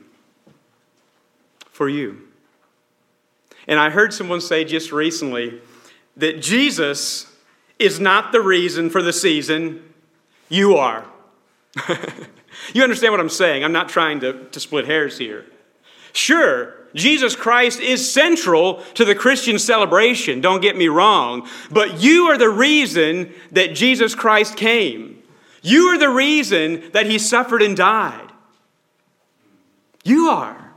For 1.70 1.88
you. 1.88 2.28
And 3.68 3.80
I 3.80 3.90
heard 3.90 4.14
someone 4.14 4.42
say 4.42 4.64
just 4.64 4.92
recently 4.92 5.62
that 6.18 6.42
Jesus 6.42 7.28
is 7.78 8.00
not 8.00 8.32
the 8.32 8.42
reason 8.42 8.90
for 8.90 9.02
the 9.02 9.14
season, 9.14 9.84
you 10.50 10.78
are. 10.78 11.06
you 12.74 12.82
understand 12.82 13.14
what 13.14 13.20
I'm 13.20 13.30
saying? 13.30 13.64
I'm 13.64 13.74
not 13.74 13.90
trying 13.90 14.22
to, 14.22 14.46
to 14.46 14.60
split 14.60 14.86
hairs 14.86 15.18
here. 15.18 15.46
Sure, 16.14 16.74
Jesus 16.94 17.36
Christ 17.36 17.80
is 17.80 18.12
central 18.12 18.82
to 18.96 19.06
the 19.06 19.16
Christian 19.16 19.58
celebration, 19.58 20.42
don't 20.42 20.62
get 20.62 20.76
me 20.76 20.88
wrong, 20.88 21.48
but 21.70 22.02
you 22.02 22.26
are 22.26 22.38
the 22.38 22.50
reason 22.50 23.34
that 23.52 23.76
Jesus 23.76 24.16
Christ 24.16 24.56
came. 24.58 25.22
You 25.62 25.88
are 25.88 25.98
the 25.98 26.10
reason 26.10 26.92
that 26.92 27.06
he 27.06 27.20
suffered 27.20 27.62
and 27.62 27.78
died. 27.78 28.30
You 30.04 30.30
are. 30.30 30.74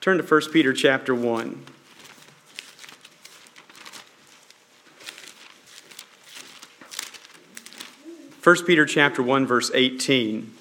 Turn 0.00 0.16
to 0.18 0.22
1 0.22 0.52
Peter 0.52 0.72
chapter 0.72 1.14
1. 1.14 1.64
First 8.40 8.66
Peter 8.66 8.86
chapter 8.86 9.22
1 9.22 9.46
verse 9.46 9.70
18 9.74 10.54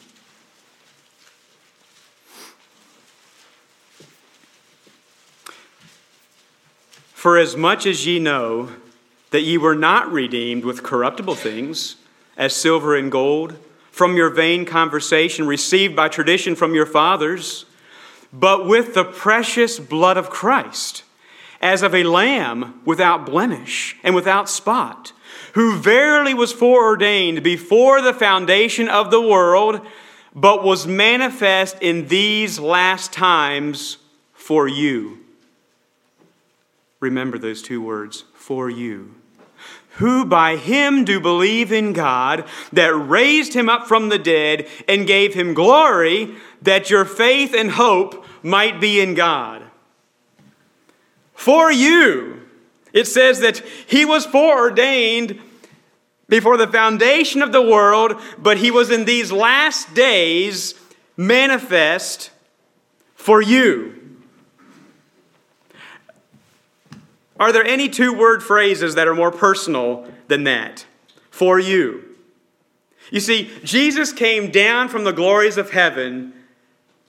For 7.20 7.38
as 7.38 7.58
much 7.58 7.86
as 7.86 8.08
ye 8.08 8.18
know 8.18 8.70
that 9.32 9.42
ye 9.42 9.58
were 9.58 9.76
not 9.76 10.10
redeemed 10.10 10.64
with 10.64 10.84
corruptible 10.84 11.36
things, 11.36 11.98
as 12.38 12.56
silver 12.56 12.96
and 12.96 13.12
gold, 13.12 13.58
from 13.92 14.16
your 14.16 14.30
vain 14.30 14.64
conversation 14.64 15.46
received 15.46 15.98
by 15.98 16.08
tradition 16.08 16.56
from 16.56 16.74
your 16.74 16.86
fathers, 16.86 17.66
but 18.32 18.66
with 18.66 18.94
the 18.94 19.04
precious 19.04 19.80
blood 19.80 20.16
of 20.16 20.30
Christ, 20.30 21.04
as 21.62 21.82
of 21.82 21.94
a 21.94 22.04
lamb 22.04 22.80
without 22.86 23.26
blemish 23.26 23.98
and 24.02 24.16
without 24.16 24.50
spot, 24.50 25.12
who 25.56 25.76
verily 25.76 26.34
was 26.34 26.54
foreordained 26.54 27.44
before 27.44 28.02
the 28.02 28.14
foundation 28.14 28.88
of 28.88 29.12
the 29.12 29.20
world, 29.20 29.86
but 30.34 30.64
was 30.64 30.88
manifest 30.88 31.82
in 31.82 32.08
these 32.08 32.60
last 32.60 33.12
times 33.12 33.98
for 34.32 34.70
you. 34.70 35.18
Remember 37.00 37.38
those 37.38 37.62
two 37.62 37.82
words, 37.82 38.26
for 38.34 38.70
you 38.70 39.16
who 40.00 40.24
by 40.24 40.56
him 40.56 41.04
do 41.04 41.20
believe 41.20 41.72
in 41.74 41.92
God, 41.92 42.46
that 42.72 42.94
raised 42.94 43.54
him 43.54 43.68
up 43.68 43.86
from 43.86 44.08
the 44.08 44.18
dead 44.18 44.68
and 44.88 45.06
gave 45.06 45.34
him 45.34 45.54
glory, 45.54 46.36
that 46.62 46.90
your 46.90 47.04
faith 47.04 47.54
and 47.54 47.72
hope 47.72 48.26
might 48.42 48.80
be 48.80 49.02
in 49.02 49.14
God. 49.14 49.62
For 51.34 51.70
you, 51.70 52.42
it 52.94 53.08
says 53.08 53.42
that 53.42 53.60
he 53.88 54.06
was 54.06 54.26
foreordained 54.26 55.40
before 56.30 56.56
the 56.56 56.68
foundation 56.68 57.42
of 57.42 57.52
the 57.52 57.62
world, 57.62 58.14
but 58.38 58.58
he 58.58 58.72
was 58.72 58.90
in 58.92 59.04
these 59.04 59.34
last 59.34 59.94
days 59.94 60.76
manifest 61.18 62.32
for 63.16 63.42
you. 63.42 63.99
Are 67.40 67.54
there 67.54 67.66
any 67.66 67.88
two 67.88 68.14
word 68.14 68.44
phrases 68.44 68.96
that 68.96 69.08
are 69.08 69.16
more 69.16 69.32
personal 69.32 70.06
than 70.28 70.44
that? 70.44 70.86
For 71.32 71.58
you. 71.58 72.04
You 73.12 73.22
see, 73.22 73.50
Jesus 73.64 74.12
came 74.12 74.52
down 74.52 74.90
from 74.90 75.06
the 75.06 75.14
glories 75.14 75.58
of 75.58 75.72
heaven 75.72 76.34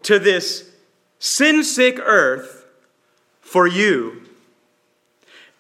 to 0.03 0.19
this 0.19 0.71
sin 1.19 1.65
sick 1.65 1.99
earth 1.99 2.65
for 3.41 3.67
you. 3.67 4.23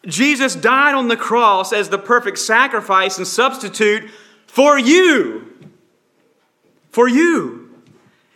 Jesus 0.07 0.55
died 0.55 0.95
on 0.95 1.09
the 1.09 1.17
cross 1.17 1.73
as 1.73 1.91
the 1.91 1.99
perfect 1.99 2.39
sacrifice 2.39 3.19
and 3.19 3.27
substitute 3.27 4.09
for 4.47 4.79
you. 4.79 5.47
For 6.91 7.09
you. 7.09 7.83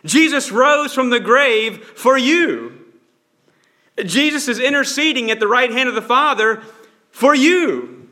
Jesus 0.05 0.53
rose 0.53 0.93
from 0.93 1.09
the 1.09 1.21
grave 1.21 1.83
for 1.97 2.19
you. 2.19 2.84
Jesus 4.03 4.49
is 4.49 4.59
interceding 4.59 5.31
at 5.31 5.41
the 5.41 5.47
right 5.47 5.71
hand 5.71 5.89
of 5.89 5.95
the 5.95 6.03
Father 6.03 6.63
for 7.11 7.35
you. 7.35 8.09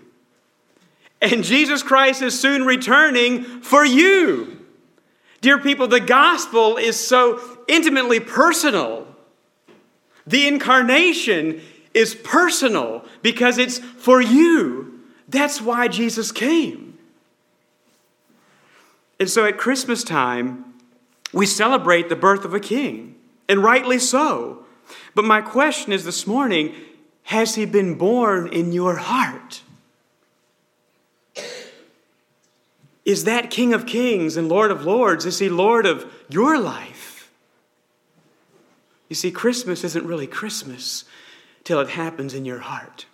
And 1.21 1.45
Jesus 1.45 1.83
Christ 1.83 2.23
is 2.23 2.39
soon 2.39 2.65
returning 2.65 3.45
for 3.63 3.85
you. 3.85 4.59
Dear 5.41 5.59
people, 5.59 5.89
the 5.89 6.01
gospel 6.01 6.77
is 6.77 7.05
so 7.05 7.41
intimately 7.67 8.21
personal. 8.21 9.07
The 10.27 10.47
incarnation 10.47 11.61
is 11.95 12.15
personal 12.15 13.05
because 13.23 13.59
it's 13.59 13.79
for 13.79 14.21
you. 14.21 15.01
That's 15.29 15.61
why 15.61 15.89
Jesus 15.89 16.31
came. 16.31 16.99
And 19.19 19.29
so 19.29 19.45
at 19.45 19.59
Christmas 19.59 20.05
time, 20.05 20.65
we 21.33 21.47
celebrate 21.47 22.09
the 22.09 22.17
birth 22.17 22.45
of 22.45 22.55
a 22.55 22.61
king, 22.61 23.15
and 23.49 23.63
rightly 23.63 23.99
so. 23.99 24.62
But 25.15 25.25
my 25.25 25.41
question 25.41 25.93
is 25.93 26.05
this 26.05 26.27
morning 26.27 26.75
has 27.25 27.55
he 27.55 27.67
been 27.67 27.95
born 27.95 28.49
in 28.49 28.73
your 28.73 28.97
heart? 28.97 29.63
Is 33.05 33.25
that 33.25 33.51
King 33.51 33.75
of 33.75 33.87
Kings 33.87 34.37
and 34.37 34.49
Lord 34.49 34.71
of 34.71 34.85
Lords, 34.85 35.27
is 35.27 35.39
he 35.39 35.49
Lord 35.49 35.87
of 35.87 36.11
your 36.29 36.59
life? 36.59 37.31
You 39.09 39.17
see, 39.17 39.31
Christmas 39.31 39.85
isn't 39.85 40.07
really 40.07 40.27
Christmas 40.27 41.05
till 41.65 41.81
it 41.81 41.91
happens 41.91 42.33
in 42.33 42.45
your 42.45 42.61
heart. 42.61 43.07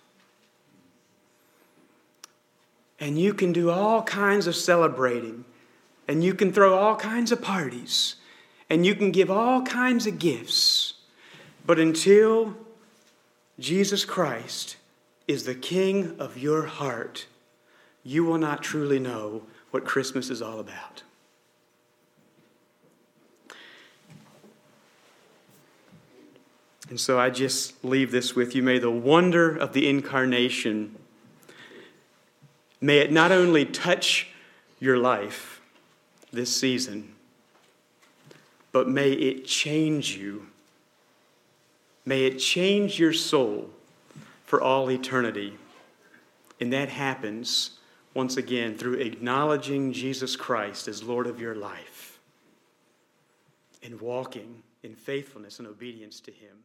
And 2.99 3.19
you 3.19 3.33
can 3.33 3.51
do 3.51 3.69
all 3.69 4.03
kinds 4.03 4.45
of 4.45 4.55
celebrating, 4.55 5.45
and 6.07 6.23
you 6.23 6.33
can 6.33 6.53
throw 6.53 6.77
all 6.77 6.95
kinds 6.95 7.31
of 7.31 7.41
parties, 7.41 8.15
and 8.69 8.85
you 8.85 8.93
can 8.93 9.11
give 9.11 9.31
all 9.31 9.63
kinds 9.63 10.05
of 10.05 10.19
gifts. 10.19 10.93
But 11.69 11.77
until 11.77 12.57
Jesus 13.59 14.03
Christ 14.03 14.77
is 15.27 15.43
the 15.43 15.53
King 15.53 16.15
of 16.17 16.35
your 16.35 16.65
heart, 16.65 17.27
you 18.03 18.23
will 18.23 18.39
not 18.39 18.63
truly 18.63 18.97
know 18.97 19.43
what 19.69 19.85
Christmas 19.85 20.31
is 20.31 20.41
all 20.41 20.59
about. 20.59 21.03
And 26.89 26.99
so 26.99 27.19
I 27.19 27.29
just 27.29 27.85
leave 27.85 28.09
this 28.09 28.35
with 28.35 28.55
you. 28.55 28.63
May 28.63 28.79
the 28.79 28.89
wonder 28.89 29.55
of 29.55 29.73
the 29.73 29.87
incarnation, 29.87 30.95
may 32.81 32.97
it 32.97 33.11
not 33.11 33.31
only 33.31 33.63
touch 33.63 34.29
your 34.79 34.97
life 34.97 35.61
this 36.33 36.49
season, 36.49 37.13
but 38.71 38.89
may 38.89 39.11
it 39.11 39.45
change 39.45 40.17
you 40.17 40.48
May 42.09 42.23
it 42.23 42.39
change 42.39 42.99
your 42.99 43.13
soul 43.13 43.69
for 44.43 44.59
all 44.59 44.89
eternity. 44.89 45.53
And 46.59 46.73
that 46.73 46.89
happens, 46.89 47.77
once 48.15 48.35
again, 48.35 48.75
through 48.75 48.95
acknowledging 48.95 49.93
Jesus 49.93 50.35
Christ 50.35 50.87
as 50.87 51.03
Lord 51.03 51.27
of 51.27 51.39
your 51.39 51.53
life 51.53 52.17
and 53.83 54.01
walking 54.01 54.63
in 54.81 54.95
faithfulness 54.95 55.59
and 55.59 55.67
obedience 55.67 56.19
to 56.21 56.31
Him. 56.31 56.57